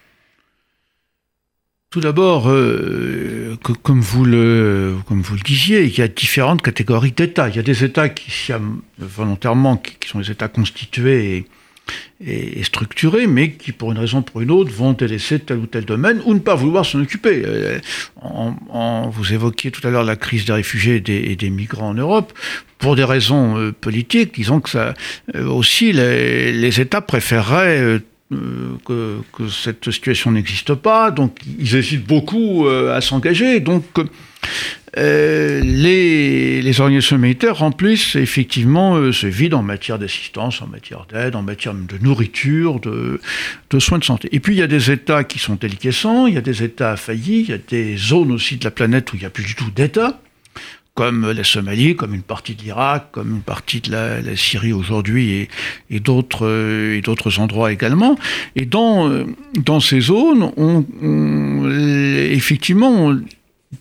tout 1.94 2.00
d'abord, 2.00 2.50
euh, 2.50 3.56
comme, 3.84 4.02
vous 4.02 4.26
le, 4.26 4.96
disiez, 5.46 5.84
il 5.84 5.96
y 5.96 6.02
a 6.02 6.08
différentes 6.08 6.64
catégories 6.64 7.12
d'États. 7.12 7.50
Il 7.50 7.56
y 7.56 7.60
a 7.60 7.62
des 7.62 7.84
États 7.84 8.10
qui, 8.10 8.32
volontairement, 8.98 9.78
qui, 9.78 10.10
sont 10.10 10.18
des 10.18 10.32
États 10.32 10.48
constitués 10.48 11.46
et, 12.20 12.64
structurés, 12.64 13.28
mais 13.28 13.52
qui, 13.52 13.74
pour 13.74 13.92
une 13.92 14.00
raison 14.00 14.18
ou 14.18 14.22
pour 14.24 14.42
une 14.42 14.50
autre, 14.50 14.72
vont 14.72 14.94
délaisser 14.94 15.38
tel 15.38 15.60
ou 15.60 15.68
tel 15.68 15.86
domaine 15.86 16.20
ou 16.26 16.34
ne 16.34 16.40
pas 16.40 16.56
vouloir 16.56 16.84
s'en 16.84 17.00
occuper. 17.00 17.44
Euh, 17.46 17.78
en, 18.20 19.08
vous 19.12 19.32
évoquiez 19.32 19.70
tout 19.70 19.88
à 19.88 19.92
l'heure 19.92 20.04
la 20.04 20.16
crise 20.16 20.46
des 20.46 20.54
réfugiés 20.54 20.96
et 20.96 21.36
des, 21.36 21.50
migrants 21.52 21.90
en 21.90 21.94
Europe. 21.94 22.34
Pour 22.80 22.96
des 22.96 23.04
raisons 23.04 23.60
euh, 23.60 23.72
politiques, 23.72 24.34
disons 24.34 24.62
que 24.62 24.72
ça 24.72 24.96
aussi, 25.36 25.94
les, 25.94 26.82
États 26.82 27.02
préféreraient 27.02 28.02
que, 28.86 29.20
que, 29.34 29.48
cette 29.48 29.92
situation 29.92 30.32
n'existe 30.32 30.74
pas, 30.74 31.12
donc 31.12 31.38
ils 31.60 31.76
hésitent 31.76 32.06
beaucoup 32.06 32.68
euh, 32.68 32.96
à 32.96 33.02
s'engager. 33.02 33.60
Donc 33.60 33.86
euh, 34.98 35.62
les, 35.62 36.62
les, 36.62 36.82
organisations 36.82 37.16
humanitaires 37.16 37.58
remplissent 37.58 38.16
effectivement 38.16 39.12
ce 39.12 39.28
vide 39.28 39.54
en 39.54 39.64
matière 39.64 39.98
d'assistance, 39.98 40.62
en 40.62 40.68
matière 40.68 41.08
d'aide, 41.12 41.36
en 41.36 41.42
matière 41.42 41.74
de 41.74 41.98
nourriture, 42.02 42.80
de, 42.80 43.20
de, 43.70 43.80
soins 43.80 44.00
de 44.00 44.04
santé. 44.04 44.30
Et 44.32 44.40
puis 44.40 44.54
il 44.54 44.60
y 44.60 44.64
a 44.64 44.68
des 44.68 44.92
États 44.92 45.24
qui 45.24 45.40
sont 45.40 45.56
déliquescents, 45.56 46.28
il 46.28 46.36
y 46.36 46.38
a 46.38 46.42
des 46.42 46.64
États 46.64 46.96
faillis, 46.98 47.42
il 47.42 47.50
y 47.50 47.54
a 47.54 47.58
des 47.58 47.98
zones 47.98 48.32
aussi 48.32 48.58
de 48.58 48.64
la 48.66 48.72
planète 48.72 49.14
où 49.14 49.16
il 49.16 49.20
n'y 49.20 49.26
a 49.26 49.32
plus 49.32 49.46
du 49.46 49.56
tout 49.56 49.72
d'État 49.72 50.20
comme 50.96 51.32
la 51.32 51.44
Somalie, 51.44 51.96
comme 51.96 52.14
une 52.14 52.22
partie 52.22 52.56
de 52.56 52.62
l'Irak, 52.62 53.08
comme 53.12 53.36
une 53.38 53.42
partie 53.42 53.82
de 53.82 53.92
la, 53.92 54.36
Syrie 54.36 54.74
aujourd'hui 54.74 55.48
et, 55.90 56.00
d'autres 56.00 56.94
et 56.94 57.02
d'autres 57.02 57.40
endroits 57.40 57.72
également. 57.72 58.16
Et 58.56 58.66
dans 58.66 59.10
dans 59.56 59.80
ces 59.80 60.02
zones, 60.02 60.52
on, 60.56 60.86
on 61.02 61.70
effectivement 62.32 63.16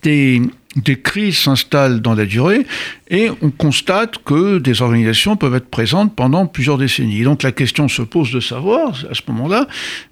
des 0.02 0.40
des 0.76 0.98
crises 1.00 1.38
s'installent 1.38 2.00
dans 2.00 2.14
la 2.14 2.24
durée 2.24 2.66
et 3.10 3.28
on 3.42 3.50
constate 3.50 4.18
que 4.24 4.58
des 4.58 4.80
organisations 4.80 5.36
peuvent 5.36 5.54
être 5.54 5.68
présentes 5.68 6.14
pendant 6.16 6.46
plusieurs 6.46 6.78
décennies. 6.78 7.22
Donc 7.22 7.42
la 7.42 7.52
question 7.52 7.88
se 7.88 8.02
pose 8.02 8.32
de 8.32 8.40
savoir, 8.40 9.04
à 9.10 9.14
ce 9.14 9.20
moment-là, 9.28 9.66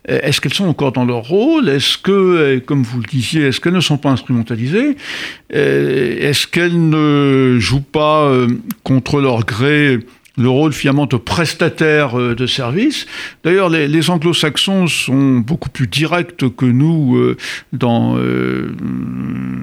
est-ce 0.07 0.41
qu'elles 0.41 0.55
sont 0.55 0.67
encore 0.67 0.93
dans 0.93 1.05
leur 1.05 1.23
rôle? 1.23 1.69
Est-ce 1.69 1.97
que, 1.97 2.59
comme 2.67 2.83
vous 2.83 2.99
le 3.01 3.09
disiez, 3.09 3.45
est-ce 3.45 3.61
qu'elles 3.61 3.73
ne 3.73 3.81
sont 3.81 3.97
pas 3.97 4.11
instrumentalisées? 4.11 4.97
Est-ce 5.51 6.47
qu'elles 6.47 6.89
ne 6.91 7.57
jouent 7.59 7.81
pas 7.81 8.25
euh, 8.25 8.49
contre 8.85 9.21
leur 9.21 9.45
gré 9.45 9.99
le 10.37 10.49
rôle 10.49 10.73
finalement 10.73 11.07
de 11.07 11.17
prestataire 11.17 12.19
euh, 12.19 12.35
de 12.35 12.47
services. 12.47 13.07
D'ailleurs, 13.45 13.69
les, 13.69 14.11
anglo-saxons 14.11 14.87
sont 14.87 15.39
beaucoup 15.39 15.69
plus 15.69 15.87
directs 15.87 16.55
que 16.57 16.65
nous 16.65 17.17
euh, 17.17 17.37
dans, 17.73 18.17
euh, 18.17 18.75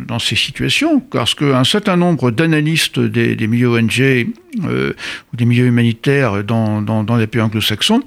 dans 0.08 0.20
ces 0.20 0.36
situations, 0.36 1.00
parce 1.00 1.34
qu'un 1.34 1.64
certain 1.64 1.98
nombre 1.98 2.32
d'analystes 2.32 3.00
des, 3.00 3.48
milieux 3.48 3.70
ONG 3.70 4.28
ou 4.64 5.36
des 5.36 5.46
milieux 5.46 5.66
humanitaires 5.66 6.44
dans, 6.44 6.82
dans, 6.82 7.04
dans 7.04 7.16
les 7.16 7.28
pays 7.28 7.42
anglo-saxons 7.42 8.02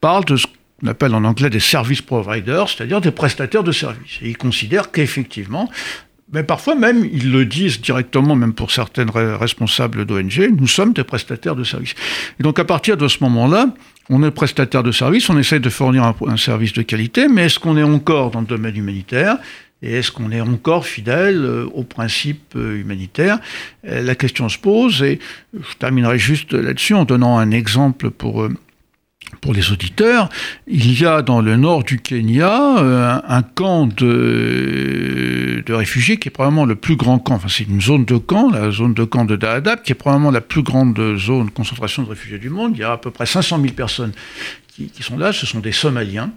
parlent 0.00 0.24
de 0.24 0.36
ce 0.36 0.46
qu'on 0.46 0.88
appelle 0.88 1.14
en 1.14 1.24
anglais 1.24 1.50
des 1.50 1.60
service 1.60 2.02
providers, 2.02 2.68
c'est-à-dire 2.68 3.00
des 3.00 3.10
prestataires 3.10 3.64
de 3.64 3.72
services. 3.72 4.18
Et 4.22 4.30
ils 4.30 4.36
considèrent 4.36 4.90
qu'effectivement, 4.90 5.70
mais 6.32 6.42
parfois 6.42 6.74
même, 6.74 7.04
ils 7.12 7.30
le 7.32 7.44
disent 7.44 7.80
directement, 7.80 8.36
même 8.36 8.52
pour 8.52 8.70
certaines 8.70 9.10
responsables 9.10 10.04
d'ONG, 10.04 10.50
nous 10.56 10.68
sommes 10.68 10.92
des 10.92 11.04
prestataires 11.04 11.56
de 11.56 11.64
services. 11.64 11.94
Et 12.38 12.42
donc 12.42 12.58
à 12.58 12.64
partir 12.64 12.96
de 12.96 13.08
ce 13.08 13.22
moment-là, 13.24 13.74
on 14.08 14.22
est 14.22 14.30
prestataire 14.30 14.82
de 14.82 14.92
services, 14.92 15.28
on 15.30 15.38
essaie 15.38 15.60
de 15.60 15.70
fournir 15.70 16.14
un, 16.26 16.36
service 16.36 16.72
de 16.72 16.82
qualité, 16.82 17.28
mais 17.28 17.46
est-ce 17.46 17.58
qu'on 17.58 17.76
est 17.76 17.82
encore 17.82 18.30
dans 18.30 18.40
le 18.40 18.46
domaine 18.46 18.76
humanitaire 18.76 19.38
et 19.82 19.94
est-ce 19.94 20.12
qu'on 20.12 20.30
est 20.30 20.42
encore 20.42 20.84
fidèle 20.84 21.42
euh, 21.42 21.64
aux 21.72 21.84
principes 21.84 22.54
euh, 22.54 22.78
humanitaires? 22.78 23.38
Euh, 23.88 24.02
La 24.02 24.14
question 24.14 24.50
se 24.50 24.58
pose, 24.58 25.02
et 25.02 25.20
je 25.54 25.74
terminerai 25.78 26.18
juste 26.18 26.52
là-dessus 26.52 26.92
en 26.92 27.06
donnant 27.06 27.38
un 27.38 27.50
exemple 27.50 28.10
pour 28.10 28.46
pour 29.40 29.52
les 29.52 29.72
auditeurs, 29.72 30.28
il 30.66 31.00
y 31.00 31.06
a 31.06 31.22
dans 31.22 31.40
le 31.40 31.56
nord 31.56 31.84
du 31.84 31.98
Kenya 31.98 32.78
euh, 32.78 33.18
un, 33.26 33.42
camp 33.42 33.86
de, 33.86 35.62
réfugiés 35.68 36.18
qui 36.18 36.28
est 36.28 36.30
probablement 36.30 36.64
le 36.64 36.76
plus 36.76 36.96
grand 36.96 37.18
camp, 37.18 37.34
enfin 37.34 37.48
c'est 37.48 37.64
une 37.64 37.80
zone 37.80 38.04
de 38.04 38.16
camp, 38.16 38.50
la 38.50 38.70
zone 38.70 38.94
de 38.94 39.04
camp 39.04 39.24
de 39.24 39.36
Dadaab, 39.36 39.82
qui 39.82 39.92
est 39.92 39.94
probablement 39.94 40.30
la 40.30 40.40
plus 40.40 40.62
grande 40.62 41.16
zone 41.16 41.46
de 41.46 41.50
concentration 41.50 42.02
de 42.02 42.08
réfugiés 42.08 42.38
du 42.38 42.50
monde. 42.50 42.72
Il 42.74 42.80
y 42.80 42.84
a 42.84 42.92
à 42.92 42.96
peu 42.98 43.10
près 43.10 43.26
500 43.26 43.60
000 43.60 43.74
personnes 43.74 44.12
qui, 44.68 44.88
qui 44.88 45.02
sont 45.02 45.16
là, 45.16 45.32
ce 45.32 45.46
sont 45.46 45.60
des 45.60 45.72
Somaliens. 45.72 46.30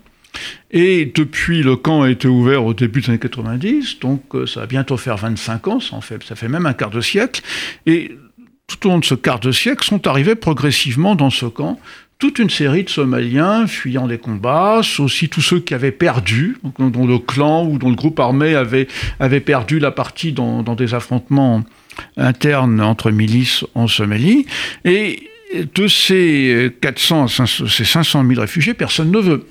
Et 0.72 1.12
depuis, 1.14 1.62
le 1.62 1.76
camp 1.76 2.02
a 2.02 2.10
été 2.10 2.28
ouvert 2.28 2.66
au 2.66 2.74
début 2.74 3.02
des 3.02 3.10
années 3.10 3.20
90, 3.20 4.00
donc 4.00 4.24
euh, 4.34 4.48
ça 4.48 4.62
va 4.62 4.66
bientôt 4.66 4.98
faire 4.98 5.18
25 5.18 5.68
ans, 5.68 5.80
ça, 5.80 5.96
en 5.96 6.02
fait, 6.02 6.24
ça 6.24 6.36
fait 6.36 6.48
même 6.48 6.66
un 6.66 6.74
quart 6.74 6.90
de 6.90 7.02
siècle. 7.02 7.42
Et 7.86 8.18
tout 8.68 8.88
au 8.88 8.92
long 8.92 9.00
de 9.00 9.06
ce 9.06 9.16
quart 9.16 9.40
de 9.40 9.52
siècle 9.52 9.86
sont 9.86 10.08
arrivés 10.08 10.36
progressivement 10.36 11.16
dans 11.16 11.30
ce 11.30 11.46
camp 11.46 11.80
toute 12.24 12.40
une 12.40 12.50
série 12.50 12.86
de 12.86 12.90
Somaliens 12.90 13.68
fuyant 13.68 14.08
des 14.08 14.18
combats, 14.18 14.80
aussi 15.00 15.28
tous 15.28 15.42
ceux 15.42 15.60
qui 15.60 15.74
avaient 15.74 15.92
perdu, 15.92 16.56
dont 16.80 17.06
le 17.06 17.20
clan 17.20 17.66
ou 17.66 17.78
dont 17.78 17.90
le 17.90 17.98
groupe 17.98 18.18
armé 18.18 18.56
avait, 18.56 18.88
perdu 19.42 19.78
la 19.78 19.92
partie 19.92 20.32
dans, 20.32 20.62
des 20.62 20.94
affrontements 20.94 21.66
internes 22.16 22.80
entre 22.80 23.12
milices 23.12 23.66
en 23.76 23.90
Somalie. 23.90 24.46
Et 24.86 25.32
de 25.76 25.88
ces 25.88 26.72
400 26.82 27.28
ces 27.28 27.86
500 27.86 28.26
000 28.28 28.42
réfugiés, 28.42 28.74
personne 28.74 29.12
ne 29.12 29.20
veut. 29.20 29.46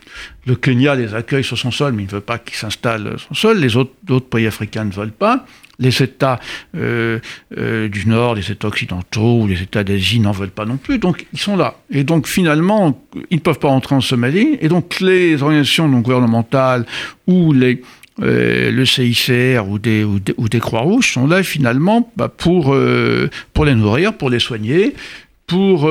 Le 0.47 0.57
Kenya 0.57 0.95
les 0.95 1.15
accueille 1.15 1.45
sur 1.45 1.59
son 1.59 1.71
sol, 1.71 1.93
mais 1.93 2.03
il 2.03 2.07
ne 2.07 2.13
veut 2.13 2.21
pas 2.21 2.39
qu'ils 2.39 2.57
s'installent 2.57 3.19
sur 3.19 3.29
son 3.29 3.35
sol. 3.35 3.59
Les 3.59 3.77
autres, 3.77 3.93
pays 4.29 4.47
africains 4.47 4.85
ne 4.85 4.93
veulent 4.93 5.13
pas. 5.13 5.47
Les 5.79 6.03
États 6.03 6.39
euh, 6.77 7.19
euh, 7.57 7.89
du 7.89 8.07
Nord, 8.07 8.35
les 8.35 8.51
États 8.51 8.69
occidentaux 8.69 9.41
ou 9.41 9.47
les 9.47 9.63
États 9.63 9.85
d'Asie 9.85 10.21
n'en 10.21 10.33
veulent 10.33 10.51
pas 10.51 10.67
non 10.67 10.77
plus, 10.77 10.99
donc 10.99 11.27
ils 11.33 11.41
sont 11.41 11.57
là. 11.57 11.77
Et 11.91 12.05
donc 12.05 12.29
finalement, 12.29 13.03
ils 13.31 13.37
ne 13.37 13.41
peuvent 13.41 13.59
pas 13.59 13.69
entrer 13.69 13.95
en 13.95 14.01
Somalie, 14.01 14.59
et 14.61 14.69
donc 14.69 15.01
les 15.01 15.43
organisations 15.43 15.89
non 15.89 16.01
gouvernementales 16.01 16.85
ou 17.27 17.55
euh, 18.21 18.71
le 18.71 18.85
CICR 18.85 19.67
ou 19.67 19.79
des, 19.79 20.05
ou 20.05 20.21
des, 20.21 20.61
Croix-Rouges 20.61 21.15
sont 21.15 21.27
là 21.27 21.43
finalement 21.43 22.13
bah, 22.17 22.29
pour 22.29 22.75
les 22.75 23.75
nourrir, 23.75 24.13
pour 24.13 24.29
les 24.31 24.41
soigner, 24.41 24.95
pour 25.47 25.91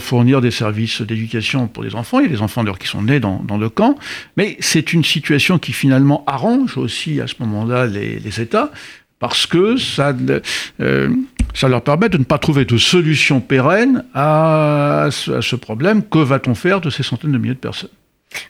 fournir 0.00 0.40
des 0.40 0.50
services 0.50 1.02
d'éducation 1.02 1.68
pour 1.68 1.84
les 1.84 1.94
enfants. 1.94 2.18
Il 2.18 2.26
y 2.26 2.28
a 2.28 2.32
des 2.32 2.42
enfants 2.42 2.64
d'ailleurs 2.64 2.78
qui 2.78 2.88
sont 2.88 3.02
nés 3.02 3.20
dans, 3.20 3.58
le 3.58 3.68
camp. 3.68 3.96
Mais 4.36 4.56
c'est 4.58 4.92
une 4.92 5.04
situation 5.04 5.58
qui 5.58 5.72
finalement 5.72 6.24
arrange 6.26 6.76
aussi 6.76 7.20
à 7.20 7.26
ce 7.26 7.34
moment-là 7.40 7.86
les, 7.86 8.18
les 8.18 8.40
États, 8.40 8.72
parce 9.20 9.46
que 9.46 9.76
ça, 9.76 10.16
euh, 10.80 11.10
ça 11.54 11.68
leur 11.68 11.82
permet 11.84 12.08
de 12.08 12.18
ne 12.18 12.24
pas 12.24 12.38
trouver 12.38 12.64
de 12.64 12.78
solution 12.78 13.40
pérenne 13.40 14.04
à 14.14 15.08
ce 15.10 15.56
problème. 15.56 16.02
Que 16.02 16.18
va-t-on 16.18 16.54
faire 16.54 16.80
de 16.80 16.90
ces 16.90 17.02
centaines 17.02 17.32
de 17.32 17.38
milliers 17.38 17.54
de 17.54 17.58
personnes? 17.60 17.90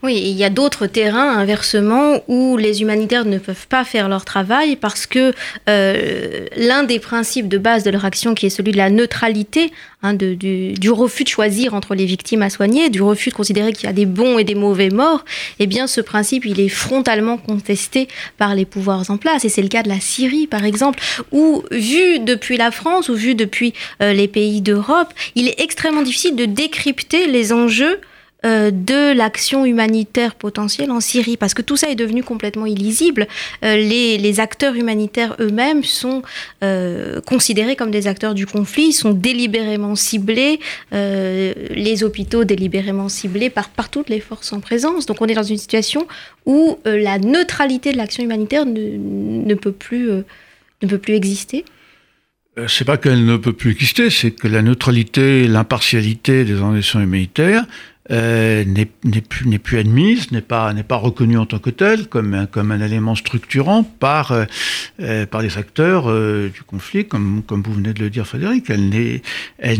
Oui, 0.02 0.14
il 0.16 0.36
y 0.36 0.44
a 0.44 0.50
d'autres 0.50 0.86
terrains, 0.86 1.38
inversement, 1.38 2.22
où 2.28 2.56
les 2.56 2.82
humanitaires 2.82 3.24
ne 3.24 3.38
peuvent 3.38 3.66
pas 3.66 3.84
faire 3.84 4.08
leur 4.08 4.24
travail 4.24 4.76
parce 4.76 5.06
que 5.06 5.32
euh, 5.68 6.46
l'un 6.56 6.84
des 6.84 6.98
principes 6.98 7.48
de 7.48 7.58
base 7.58 7.82
de 7.82 7.90
leur 7.90 8.04
action, 8.04 8.34
qui 8.34 8.46
est 8.46 8.50
celui 8.50 8.72
de 8.72 8.76
la 8.76 8.90
neutralité, 8.90 9.72
hein, 10.02 10.14
du, 10.14 10.90
refus 10.90 11.24
de 11.24 11.28
choisir 11.28 11.74
entre 11.74 11.94
les 11.94 12.04
victimes 12.04 12.42
à 12.42 12.50
soigner, 12.50 12.90
du 12.90 13.02
refus 13.02 13.30
de 13.30 13.34
considérer 13.34 13.72
qu'il 13.72 13.84
y 13.84 13.88
a 13.88 13.92
des 13.92 14.06
bons 14.06 14.38
et 14.38 14.44
des 14.44 14.54
mauvais 14.54 14.90
morts, 14.90 15.24
eh 15.58 15.66
bien 15.66 15.86
ce 15.86 16.00
principe, 16.00 16.44
il 16.44 16.60
est 16.60 16.68
frontalement 16.68 17.38
contesté 17.38 18.08
par 18.36 18.54
les 18.54 18.66
pouvoirs 18.66 19.10
en 19.10 19.16
place. 19.16 19.44
Et 19.44 19.48
c'est 19.48 19.62
le 19.62 19.68
cas 19.68 19.82
de 19.82 19.88
la 19.88 20.00
Syrie, 20.00 20.46
par 20.46 20.64
exemple, 20.64 21.00
où, 21.32 21.62
vu 21.70 22.20
depuis 22.20 22.56
la 22.56 22.70
France 22.70 23.08
ou 23.08 23.14
vu 23.14 23.34
depuis 23.34 23.72
euh, 24.02 24.12
les 24.12 24.28
pays 24.28 24.60
d'Europe, 24.60 25.08
il 25.34 25.48
est 25.48 25.60
extrêmement 25.60 26.02
difficile 26.02 26.36
de 26.36 26.44
décrypter 26.44 27.26
les 27.26 27.52
enjeux 27.52 28.00
euh, 28.46 28.70
de 28.70 29.14
l'action 29.14 29.66
humanitaire 29.66 30.34
potentielle 30.34 30.90
en 30.90 31.00
Syrie, 31.00 31.36
parce 31.36 31.52
que 31.52 31.60
tout 31.60 31.76
ça 31.76 31.90
est 31.90 31.94
devenu 31.94 32.22
complètement 32.22 32.64
illisible. 32.64 33.26
Euh, 33.62 33.76
les, 33.76 34.40
acteurs 34.40 34.74
humanitaires 34.76 35.36
eux-mêmes 35.40 35.84
sont 35.84 36.22
euh, 36.62 37.20
considérés 37.20 37.76
comme 37.76 37.90
des 37.90 38.06
acteurs 38.06 38.32
du 38.32 38.46
conflit, 38.46 38.92
sont 38.92 39.12
délibérément 39.12 39.94
ciblés, 39.96 40.60
les 40.92 42.02
hôpitaux 42.02 42.44
délibérément 42.44 43.08
ciblés 43.08 43.50
par, 43.50 43.68
toutes 43.90 44.08
les 44.08 44.20
forces 44.20 44.52
en 44.52 44.60
présence. 44.60 45.04
Donc 45.04 45.20
on 45.20 45.26
est 45.26 45.34
dans 45.34 45.42
une 45.42 45.58
situation 45.58 46.06
où 46.46 46.78
la 46.84 47.18
neutralité 47.18 47.92
de 47.92 47.98
l'action 47.98 48.22
humanitaire 48.22 48.64
ne, 48.64 48.96
ne, 48.96 49.54
peut 49.54 49.72
plus, 49.72 50.10
ne 50.82 50.86
peut 50.88 50.98
plus 50.98 51.14
exister. 51.14 51.64
C'est 52.68 52.84
pas 52.84 52.96
qu'elle 52.96 53.24
ne 53.24 53.36
peut 53.36 53.52
plus 53.52 53.72
exister, 53.72 54.10
c'est 54.10 54.30
que 54.30 54.48
la 54.48 54.62
neutralité, 54.62 55.46
l'impartialité 55.46 56.44
des 56.44 56.54
organisations 56.54 57.00
humanitaires 57.00 57.64
euh, 58.10 58.64
n'est 58.64 58.86
plus, 59.20 59.58
plus 59.58 59.78
admise, 59.78 60.32
n'est 60.32 60.40
pas, 60.40 60.74
pas 60.86 60.96
reconnue 60.96 61.38
en 61.38 61.46
tant 61.46 61.58
que 61.58 61.70
telle, 61.70 62.08
comme 62.08 62.48
comme 62.50 62.72
un 62.72 62.80
élément 62.80 63.14
structurant 63.14 63.84
par, 63.84 64.32
euh, 64.32 64.44
euh, 65.00 65.26
par 65.26 65.42
les 65.42 65.58
acteurs 65.58 66.06
du 66.50 66.62
conflit, 66.66 67.06
comme, 67.06 67.42
comme 67.46 67.62
vous 67.62 67.72
venez 67.72 67.92
de 67.92 68.00
le 68.00 68.10
dire 68.10 68.26
Frédéric. 68.26 68.68
Elle 68.70 68.88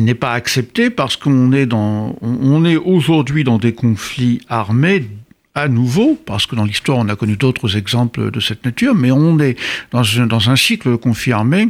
n'est, 0.05 0.14
pas 0.14 0.33
acceptée 0.33 0.90
parce 0.90 1.16
qu'on 1.16 1.53
est, 1.53 1.73
on 1.73 2.64
est 2.64 2.77
aujourd'hui 2.77 3.43
dans 3.43 3.59
des 3.59 3.73
conflits 3.73 4.40
armés 4.49 5.07
à 5.55 5.69
nouveau, 5.69 6.16
parce 6.27 6.47
que 6.47 6.55
dans 6.55 6.64
l'histoire 6.64 6.99
on 6.99 7.09
a 7.09 7.16
connu 7.16 7.37
d'autres 7.37 7.77
exemples 7.77 8.31
de 8.31 8.40
cette 8.40 8.64
nature, 8.64 8.95
mais 8.95 9.11
on 9.11 9.38
est 9.40 9.57
dans 9.90 10.05
un, 10.21 10.27
dans 10.27 10.51
un 10.51 10.57
cycle 10.57 10.97
confirmé 10.99 11.69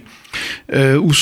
euh, 0.72 0.96
où, 0.96 1.12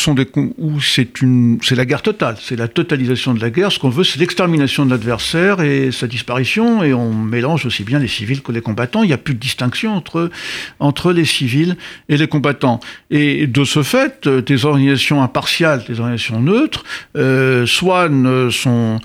c'est, 0.80 1.76
la 1.76 1.84
guerre 1.86 2.02
totale, 2.02 2.36
c'est 2.40 2.56
la 2.56 2.68
totalisation 2.68 3.34
de 3.34 3.40
la 3.40 3.50
guerre. 3.50 3.72
Ce 3.72 3.78
qu'on 3.78 3.88
veut, 3.88 4.04
c'est 4.04 4.18
l'extermination 4.18 4.84
de 4.84 4.90
l'adversaire 4.90 5.60
et 5.60 5.90
sa 5.90 6.06
disparition, 6.06 6.82
et 6.82 6.92
on 6.92 7.12
mélange 7.12 7.64
aussi 7.66 7.84
bien 7.84 7.98
les 7.98 8.08
civils 8.08 8.42
que 8.42 8.52
les 8.52 8.60
combattants. 8.60 9.02
Il 9.02 9.06
n'y 9.06 9.12
a 9.14 9.18
plus 9.18 9.34
de 9.34 9.40
distinction 9.40 10.02
entre, 10.80 11.12
les 11.12 11.24
civils 11.24 11.76
et 12.08 12.16
les 12.16 12.28
combattants. 12.28 12.80
Et 13.10 13.46
de 13.46 13.64
ce 13.64 13.82
fait, 13.82 14.26
euh, 14.26 14.42
des 14.42 14.64
organisations 14.66 15.22
impartiales, 15.22 15.84
des 15.88 16.00
organisations 16.00 16.40
neutres, 16.40 16.84
euh, 17.16 17.64
soit, 17.66 18.10
sont, 18.50 18.98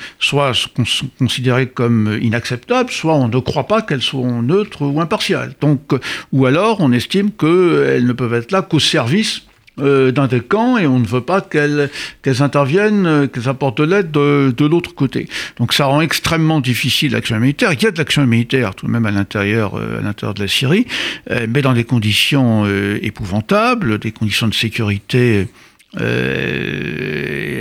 considérées 1.20 1.68
comme 1.68 2.18
inacceptables, 2.22 2.92
soit 2.92 3.16
on 3.16 3.30
ne 3.30 3.40
croit 3.40 3.68
pas 3.68 3.82
qu'elles 3.82 4.02
sont 4.02 4.42
neutres 4.42 4.82
ou 4.82 5.00
impartiales. 5.00 5.54
Donc, 5.62 5.94
ou 6.32 6.46
alors 6.46 6.82
on 6.82 6.92
estime 6.92 7.32
qu'elles 7.32 8.06
ne 8.06 8.14
peuvent 8.14 8.34
être 8.34 8.52
là 8.52 8.62
qu'au 8.62 8.80
service 8.80 9.44
euh, 9.80 10.12
d'un 10.12 10.28
des 10.28 10.40
camps 10.40 10.78
et 10.78 10.86
on 10.86 11.00
ne 11.00 11.08
veut 11.08 11.22
pas 11.22 11.42
qu'elles 11.42 11.90
interviennent, 12.42 13.08
euh, 13.08 13.26
qu'elles 13.26 13.50
apportent 13.50 13.80
de 13.80 13.84
l'aide 13.84 14.12
de, 14.12 14.66
l'autre 14.68 14.94
côté. 14.94 15.28
Donc 15.58 15.74
ça 15.74 15.86
rend 15.86 16.00
extrêmement 16.02 16.60
difficile 16.60 17.14
l'action 17.14 17.40
militaire. 17.40 17.74
Il 17.74 17.82
y 17.82 17.88
a 17.88 17.92
de 17.92 17.98
l'action 17.98 18.24
militaire 18.28 18.76
tout 18.76 18.86
de 18.86 18.92
même 18.92 19.08
à 19.08 19.12
l'intérieur 19.12 19.74
euh, 19.74 20.00
de 20.00 20.40
la 20.40 20.48
Syrie, 20.48 20.86
mais 21.50 21.64
dans 21.64 21.74
des 21.74 21.86
conditions 21.86 22.68
épouvantables, 23.02 23.98
des 23.98 24.12
conditions 24.12 24.48
de 24.48 24.54
sécurité 24.54 25.48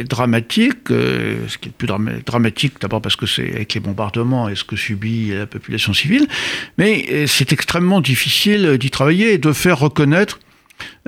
dramatiques, 0.05 0.89
ce 0.89 1.59
qui 1.59 1.69
est 1.69 1.73
le 1.81 1.87
plus 1.87 1.89
dramatique 2.27 2.75
d'abord 2.81 3.01
parce 3.01 3.17
que 3.17 3.27
c'est 3.27 3.55
avec 3.55 3.73
les 3.75 3.81
bombardements 3.81 4.49
et 4.49 4.55
ce 4.55 4.65
que 4.65 4.77
subit 4.77 5.31
la 5.31 5.47
population 5.47 5.95
civile, 5.95 6.27
mais 6.77 7.27
c'est 7.27 7.53
extrêmement 7.53 8.01
difficile 8.01 8.77
d'y 8.79 8.91
travailler 8.91 9.33
et 9.33 9.39
de 9.39 9.53
faire 9.53 9.79
reconnaître 9.79 10.39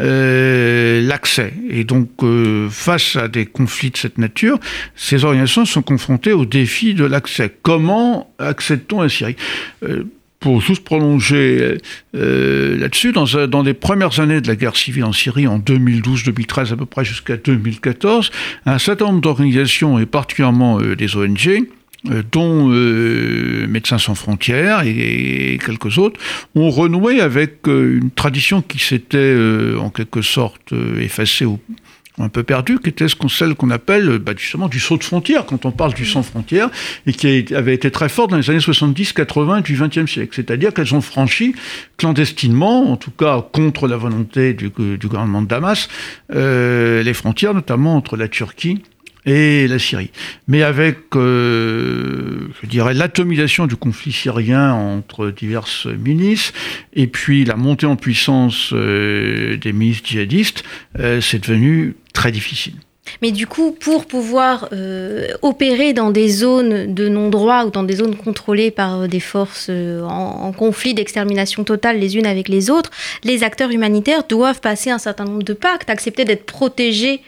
euh, 0.01 1.01
l'accès. 1.03 1.53
Et 1.71 1.85
donc, 1.85 2.09
euh, 2.23 2.69
face 2.71 3.17
à 3.17 3.29
des 3.29 3.47
conflits 3.47 3.91
de 3.91 3.97
cette 3.97 4.19
nature, 4.19 4.59
ces 4.97 5.25
organisations 5.25 5.65
sont 5.65 5.83
confrontées 5.83 6.33
au 6.33 6.45
défi 6.45 6.95
de 6.95 7.05
l'accès. 7.05 7.55
Comment 7.63 8.33
accède-t-on 8.39 9.01
à 9.01 9.09
Syrie? 9.09 9.37
Euh, 9.85 10.05
pour 10.41 10.61
juste 10.61 10.85
prolonger 10.85 11.79
là-dessus, 12.13 13.13
dans, 13.13 13.63
les 13.63 13.73
premières 13.73 14.21
années 14.21 14.43
de 14.43 14.47
la 14.49 14.57
guerre 14.57 14.77
civile 14.77 15.05
en 15.05 15.13
Syrie, 15.13 15.47
en 15.47 15.59
2012-2013 15.59 16.75
à 16.75 16.77
peu 16.77 16.85
près 16.85 17.03
jusqu'à 17.03 17.39
2014, 17.39 18.31
un 18.67 18.79
certain 18.79 19.07
nombre 19.07 19.23
d'organisations, 19.23 19.99
et 19.99 20.05
particulièrement 20.05 20.83
des 20.83 21.17
ONG, 21.17 21.65
dont 22.05 22.71
euh, 22.71 23.67
Médecins 23.67 23.99
sans 23.99 24.15
frontières 24.15 24.83
et, 24.85 25.59
quelques 25.65 25.99
autres, 25.99 26.21
ont 26.55 26.71
renoué 26.71 27.21
avec 27.21 27.67
euh, 27.67 27.99
une 28.03 28.11
tradition 28.11 28.63
qui 28.63 28.79
s'était 28.79 29.37
en 29.79 29.91
quelque 29.91 30.23
sorte 30.23 30.73
effacée 31.01 31.45
au, 31.45 31.61
un 32.19 32.29
peu 32.29 32.43
perdu, 32.43 32.79
qui 32.79 32.91
était 32.91 33.09
ce 33.09 33.17
qu'on, 33.17 33.29
celle 33.29 33.55
qu'on 33.55 33.71
appelle 33.71 34.19
bah, 34.19 34.33
justement 34.37 34.69
du 34.69 34.79
saut 34.79 34.97
de 34.97 35.05
frontière, 35.05 35.47
quand 35.47 35.67
on 35.67 35.73
parle 35.73 35.95
du 35.95 36.07
sans 36.07 36.23
frontière, 36.23 36.71
et 37.07 37.13
qui 37.13 37.53
avait 37.55 37.75
été 37.75 37.91
très 37.91 38.09
forte 38.09 38.31
dans 38.31 38.37
les 38.37 38.51
années 38.51 38.61
70-80 38.61 39.63
du 39.63 39.75
XXe 39.75 40.11
siècle. 40.11 40.33
C'est-à-dire 40.35 40.73
qu'elles 40.73 40.95
ont 40.95 41.01
franchi 41.01 41.55
clandestinement, 41.97 42.91
en 42.91 42.97
tout 42.97 43.11
cas 43.11 43.45
contre 43.53 43.89
la 43.89 43.97
volonté 43.97 44.55
du, 44.55 44.69
gouvernement 44.71 45.43
de 45.43 45.49
Damas, 45.49 45.89
euh, 46.33 47.03
les 47.03 47.15
frontières, 47.15 47.55
notamment 47.55 47.97
entre 47.97 48.17
la 48.17 48.29
Turquie 48.29 48.83
et 49.27 49.67
la 49.69 49.79
Syrie. 49.79 50.11
Mais 50.49 50.63
avec, 50.63 50.99
euh, 51.17 52.49
je 52.63 52.69
dirais, 52.69 52.95
l'atomisation 52.95 53.67
du 53.67 53.77
conflit 53.77 54.13
syrien 54.13 54.73
entre 54.73 55.31
diverses 55.31 55.87
milices, 55.87 56.53
et 56.93 57.07
puis 57.07 57.45
la 57.45 57.57
montée 57.57 57.87
en 57.87 57.97
puissance 57.97 58.71
euh, 58.73 59.57
des 59.57 59.73
milices 59.73 60.03
djihadistes, 60.05 60.65
euh, 60.99 61.21
c'est 61.21 61.43
devenu 61.43 61.97
très 62.13 62.33
difficile. 62.33 62.75
Mais 63.21 63.33
du 63.33 63.47
coup, 63.47 63.71
pour 63.71 64.07
pouvoir 64.07 64.71
opérer 65.43 65.93
dans 65.93 66.11
des 66.11 66.29
zones 66.31 66.95
de 66.95 67.11
non-droit 67.11 67.67
ou 67.67 67.71
dans 67.71 67.83
des 67.83 67.97
zones 67.97 68.17
contrôlées 68.17 68.71
par 68.71 69.09
des 69.09 69.21
forces 69.21 69.69
en, 69.69 70.09
en, 70.09 70.53
conflit 70.53 70.95
d'extermination 70.95 71.65
totale 71.65 71.99
les 71.99 72.17
unes 72.17 72.27
avec 72.27 72.49
les 72.49 72.71
autres, 72.71 72.91
les 73.23 73.45
acteurs 73.45 73.71
humanitaires 73.71 74.25
doivent 74.27 74.61
passer 74.61 74.89
un 74.89 74.99
certain 74.99 75.27
nombre 75.27 75.43
de 75.43 75.53
pactes, 75.53 75.91
accepter 75.91 76.25
d'être 76.25 76.47
protégés 76.47 77.21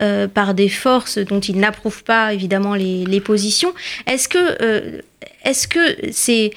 euh, 0.00 0.28
par 0.28 0.54
des 0.54 0.68
forces 0.68 1.18
dont 1.18 1.40
ils 1.40 1.58
n'approuvent 1.58 2.04
pas 2.04 2.32
évidemment 2.32 2.74
les, 2.74 3.20
positions. 3.20 3.74
Est-ce 4.06 4.28
que, 4.28 4.62
euh, 4.62 5.00
est-ce 5.44 5.66
que 5.66 5.96
c'est 6.12 6.52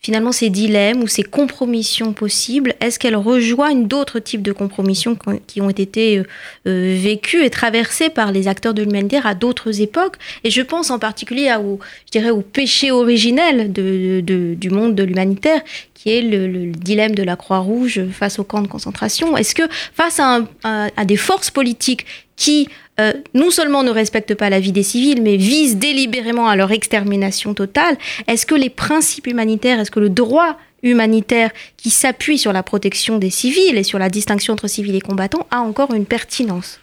finalement 0.00 0.32
ces 0.32 0.48
dilemmes 0.48 1.02
ou 1.02 1.06
ces 1.06 1.22
compromissions 1.22 2.14
possibles, 2.14 2.74
est-ce 2.80 2.98
qu'elles 2.98 3.16
rejoignent 3.16 3.86
d'autres 3.86 4.18
types 4.18 4.42
de 4.42 4.52
compromissions 4.52 5.16
qui 5.46 5.60
ont 5.60 5.68
été 5.68 6.22
euh, 6.66 6.96
vécues 6.98 7.44
et 7.44 7.50
traversées 7.50 8.08
par 8.08 8.32
les 8.32 8.48
acteurs 8.48 8.72
de 8.72 8.82
l'humanitaire 8.82 9.26
à 9.26 9.34
d'autres 9.34 9.82
époques? 9.82 10.16
Et 10.42 10.50
je 10.50 10.62
pense 10.62 10.90
en 10.90 10.98
particulier 10.98 11.54
au, 11.62 11.78
je 12.06 12.18
dirais, 12.18 12.30
au 12.30 12.40
péché 12.40 12.90
originel 12.90 13.72
du 13.72 14.70
monde 14.70 14.94
de 14.94 15.02
l'humanitaire, 15.02 15.60
qui 16.00 16.10
est 16.16 16.22
le, 16.22 16.72
dilemme 16.72 17.14
de 17.14 17.22
la 17.22 17.36
Croix-Rouge 17.36 18.06
face 18.10 18.38
aux 18.38 18.44
camps 18.44 18.62
de 18.62 18.68
concentration. 18.68 19.36
Est-ce 19.36 19.54
que 19.54 19.64
face 19.92 20.18
à, 20.18 21.04
des 21.04 21.16
forces 21.18 21.50
politiques 21.50 22.06
qui 22.36 22.68
euh, 22.98 23.12
non 23.34 23.50
seulement 23.50 23.82
ne 23.82 23.90
respectent 23.90 24.34
pas 24.34 24.48
la 24.48 24.60
vie 24.60 24.72
des 24.72 24.82
civils, 24.82 25.20
mais 25.20 25.36
visent 25.36 25.76
délibérément 25.76 26.48
à 26.48 26.56
leur 26.56 26.72
extermination 26.72 27.52
totale, 27.52 27.98
est-ce 28.28 28.46
que 28.46 28.54
les 28.54 28.70
principes 28.70 29.26
humanitaires, 29.26 29.78
est-ce 29.78 29.90
que 29.90 30.00
le 30.00 30.08
droit 30.08 30.56
humanitaire 30.82 31.50
qui 31.76 31.90
s'appuie 31.90 32.38
sur 32.38 32.54
la 32.54 32.62
protection 32.62 33.18
des 33.18 33.30
civils 33.30 33.76
et 33.76 33.82
sur 33.82 33.98
la 33.98 34.08
distinction 34.08 34.54
entre 34.54 34.68
civils 34.68 34.96
et 34.96 35.02
combattants 35.02 35.46
a 35.50 35.60
encore 35.60 35.92
une 35.92 36.06
pertinence? 36.06 36.80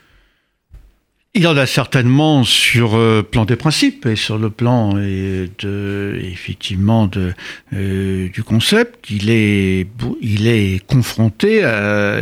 Il 1.34 1.48
en 1.48 1.56
a 1.56 1.66
certainement 1.66 2.44
sur 2.44 2.98
le 2.98 3.02
euh, 3.02 3.22
plan 3.22 3.46
des 3.46 3.56
principes 3.56 4.06
et 4.06 4.16
sur 4.16 4.38
le 4.40 4.50
plan 4.50 4.94
de, 4.94 6.20
effectivement 6.22 7.06
de, 7.08 7.34
euh, 7.74 8.30
du 8.30 8.44
concept. 8.44 9.10
Il 9.12 9.30
est, 9.30 9.88
il 10.22 10.48
est 10.48 10.84
confronté 10.88 11.58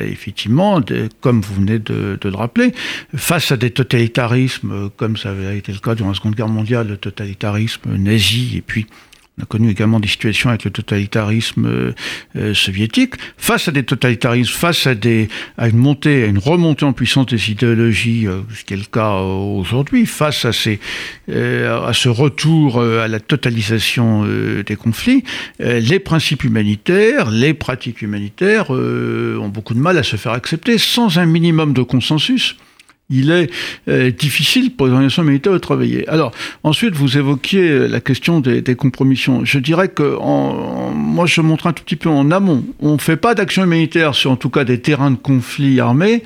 effectivement, 0.06 0.82
comme 1.22 1.42
vous 1.42 1.56
venez 1.56 1.80
de, 1.80 2.18
de, 2.20 2.30
le 2.30 2.36
rappeler, 2.36 2.74
face 3.16 3.52
à 3.52 3.58
des 3.58 3.72
totalitarismes 3.72 4.90
comme 4.98 5.18
ça 5.18 5.32
avait 5.32 5.58
été 5.58 5.72
le 5.72 5.80
cas 5.80 5.96
durant 5.96 6.10
la 6.10 6.16
Seconde 6.16 6.36
Guerre 6.36 6.50
mondiale, 6.50 6.88
le 6.88 6.98
totalitarisme 6.98 7.96
nazi 7.96 8.58
et 8.58 8.62
puis 8.62 8.88
on 9.38 9.44
a 9.44 9.46
connu 9.46 9.70
également 9.70 10.00
des 10.00 10.08
situations 10.08 10.50
avec 10.50 10.64
le 10.64 10.72
totalitarisme 10.72 11.66
euh, 11.66 11.92
euh, 12.38 12.54
soviétique. 12.54 13.16
Face 13.38 13.68
à 13.68 13.72
des 13.72 13.84
totalitarismes, 13.84 14.54
face 14.54 14.88
à, 14.88 14.96
des, 14.96 15.28
à 15.58 15.68
une 15.68 15.78
montée, 15.78 16.24
à 16.24 16.28
une 16.28 16.38
remontée 16.38 16.86
en 16.86 16.94
puissance 16.94 17.26
des 17.26 17.52
idéologies, 17.52 18.28
euh, 18.28 18.42
ce 18.54 18.64
qui 18.64 18.74
est 18.74 18.78
le 18.78 18.84
cas 18.84 19.12
aujourd'hui, 19.16 20.06
face 20.06 20.46
à, 20.46 20.54
ces, 20.54 20.80
à 21.30 21.92
ce 21.94 22.08
retour 22.08 22.82
à 22.82 23.08
la 23.08 23.20
totalisation 23.20 24.26
des 24.26 24.76
conflits, 24.76 25.24
les 25.60 26.00
principes 26.00 26.44
humanitaires, 26.44 27.30
les 27.30 27.54
pratiques 27.54 28.02
humanitaires 28.02 28.70
ont 28.70 29.50
beaucoup 29.50 29.74
de 29.74 29.80
mal 29.80 29.98
à 29.98 30.04
se 30.04 30.16
faire 30.16 30.32
accepter 30.32 30.78
sans 30.78 31.20
un 31.20 31.26
minimum 31.26 31.74
de 31.74 31.82
consensus 31.82 32.56
il 33.10 33.32
est 33.32 33.52
euh, 33.88 34.12
difficile 34.12 34.76
pour 34.76 34.88
les 34.88 34.92
organisations 34.92 35.24
militaires 35.24 35.54
de 35.54 35.58
travailler. 35.58 36.08
Alors, 36.08 36.32
ensuite, 36.64 36.96
vous 36.96 37.18
évoquiez 37.18 37.88
la 37.88 38.02
question 38.02 38.40
des, 38.40 38.76
compromissions. 38.76 39.46
Je 39.46 39.60
dirais 39.60 39.90
que 39.90 40.18
moi, 40.94 41.26
je 41.26 41.42
montre 41.42 41.68
un 41.68 41.74
tout 41.74 41.84
petit 41.84 41.96
peu 41.96 42.10
en 42.10 42.32
amont. 42.32 42.66
On 42.80 42.94
ne 42.94 42.98
fait 42.98 43.18
pas 43.18 43.36
d'action 43.36 43.64
humanitaire 43.64 44.16
sur, 44.16 44.32
en 44.32 44.36
tout 44.36 44.50
cas, 44.50 44.64
des 44.64 44.80
terrains 44.80 45.12
de 45.12 45.18
conflit 45.18 45.80
armés 45.80 46.24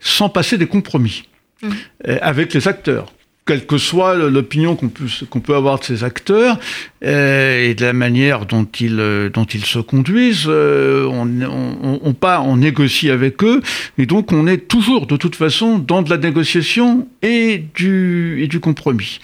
sans 0.00 0.28
passer 0.28 0.58
des 0.58 0.66
compromis 0.66 1.24
mmh. 1.62 1.68
euh, 2.08 2.18
avec 2.22 2.54
les 2.54 2.66
acteurs 2.66 3.12
quelle 3.44 3.66
que 3.66 3.76
soit 3.78 4.14
l'opinion 4.14 4.76
qu'on 4.76 5.40
peut, 5.40 5.54
avoir 5.54 5.80
de 5.80 5.84
ces 5.84 6.04
acteurs 6.04 6.58
euh, 7.04 7.70
et 7.70 7.74
de 7.74 7.84
la 7.84 7.92
manière 7.92 8.46
dont 8.46 8.66
ils, 8.78 9.00
euh, 9.00 9.30
dont 9.30 9.44
ils 9.44 9.64
se 9.64 9.80
conduisent, 9.80 10.44
euh, 10.46 11.06
on, 11.06 11.28
on, 11.42 12.00
on, 12.02 12.12
pas, 12.14 12.40
on 12.40 12.56
négocie 12.56 13.10
avec 13.10 13.42
eux, 13.42 13.60
et 13.98 14.06
donc 14.06 14.32
on 14.32 14.46
est 14.46 14.68
toujours 14.68 15.06
de 15.06 15.16
toute 15.16 15.34
façon 15.34 15.78
dans 15.78 16.02
de 16.02 16.10
la 16.10 16.18
négociation 16.18 17.08
et 17.22 17.64
du, 17.74 18.42
et 18.42 18.46
du 18.46 18.60
compromis. 18.60 19.18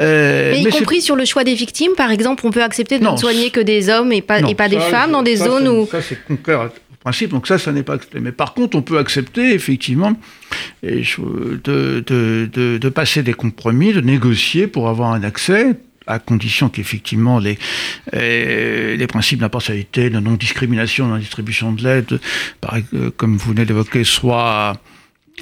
Euh, 0.00 0.52
mais 0.52 0.62
y 0.62 0.70
compris 0.70 1.02
sur 1.02 1.14
le 1.14 1.26
choix 1.26 1.44
des 1.44 1.54
victimes, 1.54 1.92
par 1.94 2.10
exemple, 2.10 2.46
on 2.46 2.50
peut 2.50 2.62
accepter 2.62 2.98
de 2.98 3.06
ne 3.06 3.16
soigner 3.18 3.50
que 3.50 3.60
des 3.60 3.90
hommes 3.90 4.12
et 4.12 4.22
pas, 4.22 4.40
et 4.40 4.54
pas 4.54 4.70
des 4.70 4.80
femmes 4.80 5.12
dans 5.12 5.22
des 5.22 5.36
zones 5.36 5.68
où... 5.68 5.86
Ça, 5.90 6.00
c'est 6.00 6.24
concret 6.24 6.56
Donc 7.30 7.46
ça, 7.46 7.58
ça 7.58 7.72
n'est 7.72 7.82
pas 7.82 7.94
accepté. 7.94 8.20
Mais 8.20 8.32
par 8.32 8.54
contre, 8.54 8.76
on 8.76 8.82
peut 8.82 8.98
accepter 8.98 9.54
effectivement 9.54 10.12
de, 10.82 12.88
passer 12.88 13.22
des 13.22 13.32
compromis, 13.32 13.92
de 13.92 14.00
négocier 14.00 14.66
pour 14.66 14.88
avoir 14.88 15.12
un 15.12 15.22
accès 15.22 15.76
à 16.06 16.18
condition 16.18 16.68
qu'effectivement 16.68 17.38
les, 17.38 17.58
euh, 18.14 18.96
les 18.96 19.06
principes 19.06 19.40
d'impartialité, 19.40 20.10
de 20.10 20.18
non-discrimination 20.18 21.08
dans 21.08 21.14
la 21.14 21.20
distribution 21.20 21.72
de 21.72 21.84
l'aide, 21.84 22.20
euh, 22.94 23.10
comme 23.16 23.36
vous 23.36 23.50
venez 23.50 23.64
d'évoquer, 23.64 24.04
soient, 24.04 24.76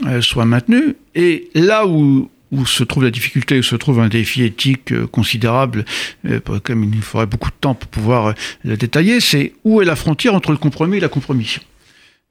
euh, 0.07 0.21
soient 0.21 0.44
maintenus. 0.44 0.94
Et 1.14 1.49
là 1.55 1.87
où 1.87 2.31
où 2.52 2.66
se 2.66 2.84
trouve 2.84 3.04
la 3.04 3.11
difficulté, 3.11 3.58
où 3.58 3.62
se 3.62 3.76
trouve 3.76 4.00
un 4.00 4.08
défi 4.08 4.42
éthique 4.42 4.92
euh, 4.92 5.06
considérable, 5.06 5.84
euh, 6.26 6.40
pour 6.40 6.54
lequel 6.54 6.78
il 6.92 7.02
faudrait 7.02 7.26
beaucoup 7.26 7.50
de 7.50 7.56
temps 7.61 7.74
pour 7.74 7.88
pouvoir 7.88 8.26
euh, 8.28 8.32
le 8.64 8.76
détailler, 8.76 9.20
c'est 9.20 9.52
où 9.64 9.82
est 9.82 9.84
la 9.84 9.96
frontière 9.96 10.34
entre 10.34 10.52
le 10.52 10.58
compromis 10.58 10.98
et 10.98 11.00
la 11.00 11.08
compromission 11.08 11.62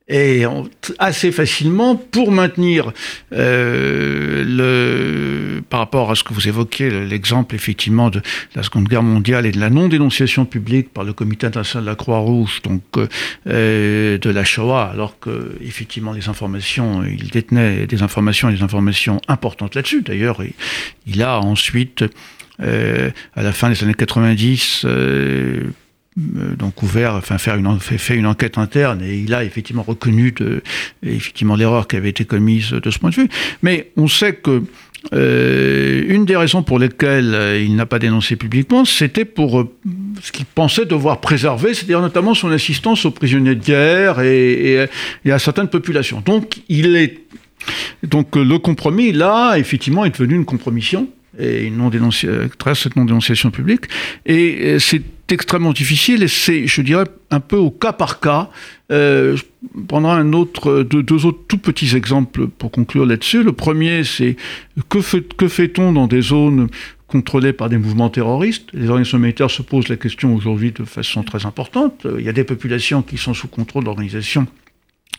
et 0.10 0.46
assez 1.00 1.32
facilement 1.32 1.96
pour 1.96 2.32
maintenir 2.32 2.94
euh, 3.34 4.44
le 4.46 5.62
par 5.70 5.82
rapport 5.82 6.12
à 6.12 6.16
ce 6.16 6.24
que 6.24 6.34
vous 6.34 6.48
évoquez 6.48 6.90
l'exemple 6.90 7.56
effectivement 7.56 8.10
de 8.10 8.22
la 8.56 8.64
Seconde 8.64 8.88
Guerre 8.88 9.04
mondiale 9.04 9.46
et 9.46 9.52
de 9.52 9.60
la 9.60 9.70
non 9.70 9.90
dénonciation 9.90 10.46
publique 10.46 10.94
par 10.94 11.04
le 11.04 11.12
Comité 11.12 11.48
international 11.48 11.84
de 11.84 11.90
la 11.90 11.96
Croix-Rouge 11.96 12.62
donc 12.64 12.84
euh, 13.48 14.18
de 14.18 14.30
la 14.30 14.44
Shoah 14.46 14.92
alors 14.94 15.20
que 15.20 15.58
effectivement 15.62 16.14
les 16.14 16.30
informations 16.30 17.04
il 17.04 17.30
détenait 17.30 17.86
des 17.86 18.02
informations 18.02 18.50
des 18.50 18.62
informations 18.62 19.20
importantes 19.28 19.76
là-dessus. 19.76 20.04
D'ailleurs 20.04 20.42
il 21.06 21.22
a 21.22 21.40
ensuite 21.40 22.06
euh, 22.62 23.12
à 23.36 23.44
la 23.44 23.52
fin 23.52 23.70
des 23.70 23.84
années 23.84 23.94
90 23.94 24.84
euh, 24.86 25.64
donc 26.18 26.82
ouvert, 26.82 27.14
enfin 27.14 27.38
faire 27.38 27.56
une, 27.56 27.80
fait, 27.80 28.16
une 28.16 28.26
enquête 28.26 28.58
interne 28.58 29.04
et 29.04 29.18
il 29.18 29.34
a 29.36 29.44
effectivement 29.44 29.84
reconnu 29.84 30.34
effectivement 31.04 31.56
l'erreur 31.56 31.88
qui 31.88 31.96
avait 31.96 32.10
été 32.10 32.26
commise 32.26 32.72
de 32.72 32.90
ce 32.90 32.98
point 32.98 33.12
de 33.12 33.16
vue. 33.16 33.30
Mais 33.62 33.92
on 33.98 34.08
sait 34.08 34.34
que 34.34 34.64
euh, 35.14 36.04
une 36.08 36.26
des 36.26 36.36
raisons 36.36 36.64
pour 36.64 36.80
lesquelles 36.80 37.34
euh, 37.34 37.62
il 37.62 37.76
n'a 37.76 37.86
pas 37.86 38.00
dénoncé 38.00 38.36
publiquement, 38.36 38.84
c'était 38.84 39.26
pour 39.26 39.60
euh, 39.60 39.72
ce 40.22 40.32
qu'il 40.32 40.46
pensait 40.46 40.86
devoir 40.86 41.22
préserver, 41.22 41.74
c'est-à-dire 41.74 42.02
notamment 42.02 42.34
son 42.34 42.52
assistance 42.52 43.06
aux 43.06 43.12
prisonniers 43.12 43.56
de 43.56 43.64
guerre 43.64 44.20
et, 44.22 44.90
à 45.30 45.40
certaines 45.40 45.70
populations. 45.70 46.22
Donc 46.26 46.58
il 46.68 46.96
est 46.96 47.20
donc 48.04 48.36
le 48.36 48.58
compromis 48.60 49.12
là 49.12 49.56
effectivement 49.58 50.06
est 50.06 50.12
devenu 50.12 50.36
une 50.36 50.46
compromission 50.46 51.10
et 51.38 51.66
une 51.66 51.78
non 51.78 51.92
cette 52.12 52.96
non 52.96 53.04
dénonciation 53.04 53.52
publique 53.52 53.86
et 54.26 54.78
c'est 54.80 55.02
extrêmement 55.30 55.74
difficile 55.74 56.24
et 56.24 56.28
c'est, 56.28 56.68
je 56.68 56.82
dirais, 56.82 57.06
un 57.32 57.40
peu 57.40 57.58
au 57.58 57.72
cas 57.72 57.94
par 57.94 58.20
cas. 58.20 58.50
Euh, 58.92 59.36
je 59.36 59.44
prendrai 59.88 60.14
un 60.14 60.34
autre, 60.34 60.84
deux, 60.84 61.26
autres 61.26 61.40
tout 61.48 61.58
petits 61.58 61.96
exemples 61.96 62.48
pour 62.48 62.72
conclure 62.72 63.06
là-dessus. 63.06 63.44
Le 63.44 63.54
premier, 63.54 64.04
c'est 64.04 64.36
que, 64.90 65.02
fait, 65.02 65.34
que 65.36 65.48
fait-on 65.48 65.94
dans 65.94 66.08
des 66.08 66.22
zones 66.22 66.70
contrôlées 67.08 67.54
par 67.54 67.70
des 67.70 67.78
mouvements 67.78 68.10
terroristes? 68.10 68.70
Les 68.74 68.88
organisations 68.88 69.20
militaires 69.20 69.52
se 69.52 69.62
posent 69.62 69.90
la 69.90 69.98
question 69.98 70.34
aujourd'hui 70.36 70.72
de 70.72 70.86
façon 70.86 71.24
très 71.24 71.46
importante. 71.46 72.08
Il 72.18 72.24
y 72.24 72.30
a 72.30 72.34
des 72.34 72.44
populations 72.44 73.02
qui 73.02 73.18
sont 73.18 73.34
sous 73.34 73.48
contrôle 73.48 73.84
d'organisations 73.84 74.48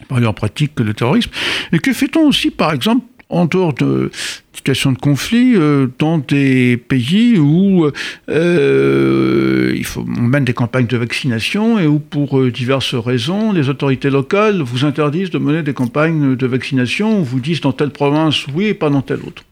par 0.06 0.20
leur 0.20 0.34
pratique 0.34 0.74
que 0.74 0.82
le 0.82 0.94
terrorisme. 0.94 1.30
Et 1.72 1.78
que 1.78 1.92
fait-on 1.92 2.26
aussi, 2.28 2.50
par 2.50 2.72
exemple, 2.72 3.04
en 3.30 3.44
dehors 3.46 3.74
de 3.74 4.10
situations 4.52 4.92
de 4.92 4.98
conflit, 4.98 5.54
dans 5.98 6.18
des 6.18 6.76
pays 6.76 7.38
où 7.38 7.90
il 8.28 9.84
faut, 9.84 10.04
on 10.16 10.22
mène 10.22 10.44
des 10.44 10.54
campagnes 10.54 10.86
de 10.86 10.96
vaccination 10.96 11.78
et 11.78 11.86
où, 11.86 11.98
pour 11.98 12.44
diverses 12.50 12.94
raisons, 12.94 13.52
les 13.52 13.68
autorités 13.68 14.10
locales 14.10 14.62
vous 14.62 14.84
interdisent 14.84 15.30
de 15.30 15.38
mener 15.38 15.62
des 15.62 15.74
campagnes 15.74 16.36
de 16.36 16.46
vaccination, 16.46 17.20
ou 17.20 17.24
vous 17.24 17.40
disent 17.40 17.60
dans 17.60 17.72
telle 17.72 17.90
province 17.90 18.46
oui 18.54 18.66
et 18.66 18.74
pas 18.74 18.90
dans 18.90 19.02
telle 19.02 19.20
autre. 19.20 19.44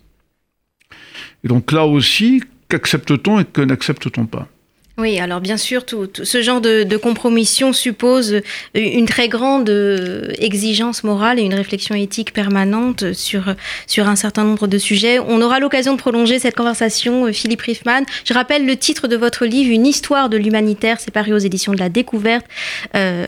Et 1.45 1.49
donc 1.49 1.71
là 1.71 1.85
aussi, 1.87 2.43
qu'accepte-t-on 2.69 3.41
et 3.41 3.45
que 3.45 3.61
n'accepte-t-on 3.61 4.27
pas? 4.27 4.49
Oui, 4.99 5.19
alors 5.19 5.41
bien 5.41 5.59
sûr, 5.59 5.85
tout, 5.85 6.09
ce 6.23 6.41
genre 6.41 6.63
de, 6.63 6.97
compromission 6.97 7.75
suppose 7.75 8.41
une 8.75 9.05
très 9.05 9.29
grande 9.29 9.69
euh, 9.69 10.33
exigence 10.39 11.05
morale 11.05 11.39
et 11.39 11.43
une 11.43 11.53
réflexion 11.53 11.95
éthique 11.95 12.33
permanente 12.33 13.13
sur, 13.13 13.55
sur 13.87 14.09
un 14.09 14.17
certain 14.17 14.45
nombre 14.45 14.67
de 14.67 14.79
sujets. 14.79 15.19
On 15.19 15.43
aura 15.43 15.61
l'occasion 15.61 15.93
de 15.93 15.99
prolonger 15.99 16.39
cette 16.39 16.57
conversation, 16.57 17.27
euh, 17.27 17.33
Philippe 17.33 17.61
Riffman. 17.61 18.05
Je 18.25 18.33
rappelle 18.33 18.65
le 18.65 18.75
titre 18.77 19.07
de 19.07 19.17
votre 19.17 19.45
livre, 19.45 19.71
Une 19.71 19.87
histoire 19.87 20.31
de 20.31 20.39
l'humanitaire, 20.39 20.99
c'est 20.99 21.11
paru 21.11 21.35
aux 21.35 21.39
éditions 21.39 21.73
de 21.73 21.79
la 21.79 21.91
Découverte. 21.91 22.47
Euh, 22.95 23.27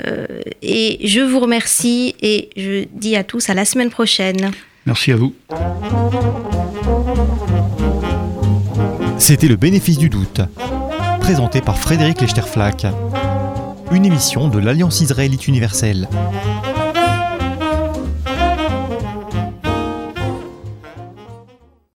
et 0.62 1.06
je 1.06 1.20
vous 1.20 1.38
remercie 1.38 2.14
et 2.22 2.48
je 2.56 2.86
dis 2.94 3.14
à 3.14 3.24
tous 3.24 3.50
à 3.50 3.54
la 3.54 3.66
semaine 3.66 3.90
prochaine. 3.90 4.52
Merci 4.86 5.12
à 5.12 5.16
vous. 5.16 5.34
C'était 9.18 9.48
le 9.48 9.56
bénéfice 9.56 9.98
du 9.98 10.08
doute, 10.08 10.40
présenté 11.28 11.60
par 11.60 11.76
Frédéric 11.76 12.22
Lechterflack, 12.22 12.86
une 13.92 14.06
émission 14.06 14.48
de 14.48 14.58
l'Alliance 14.58 15.02
israélite 15.02 15.46
universelle. 15.46 16.08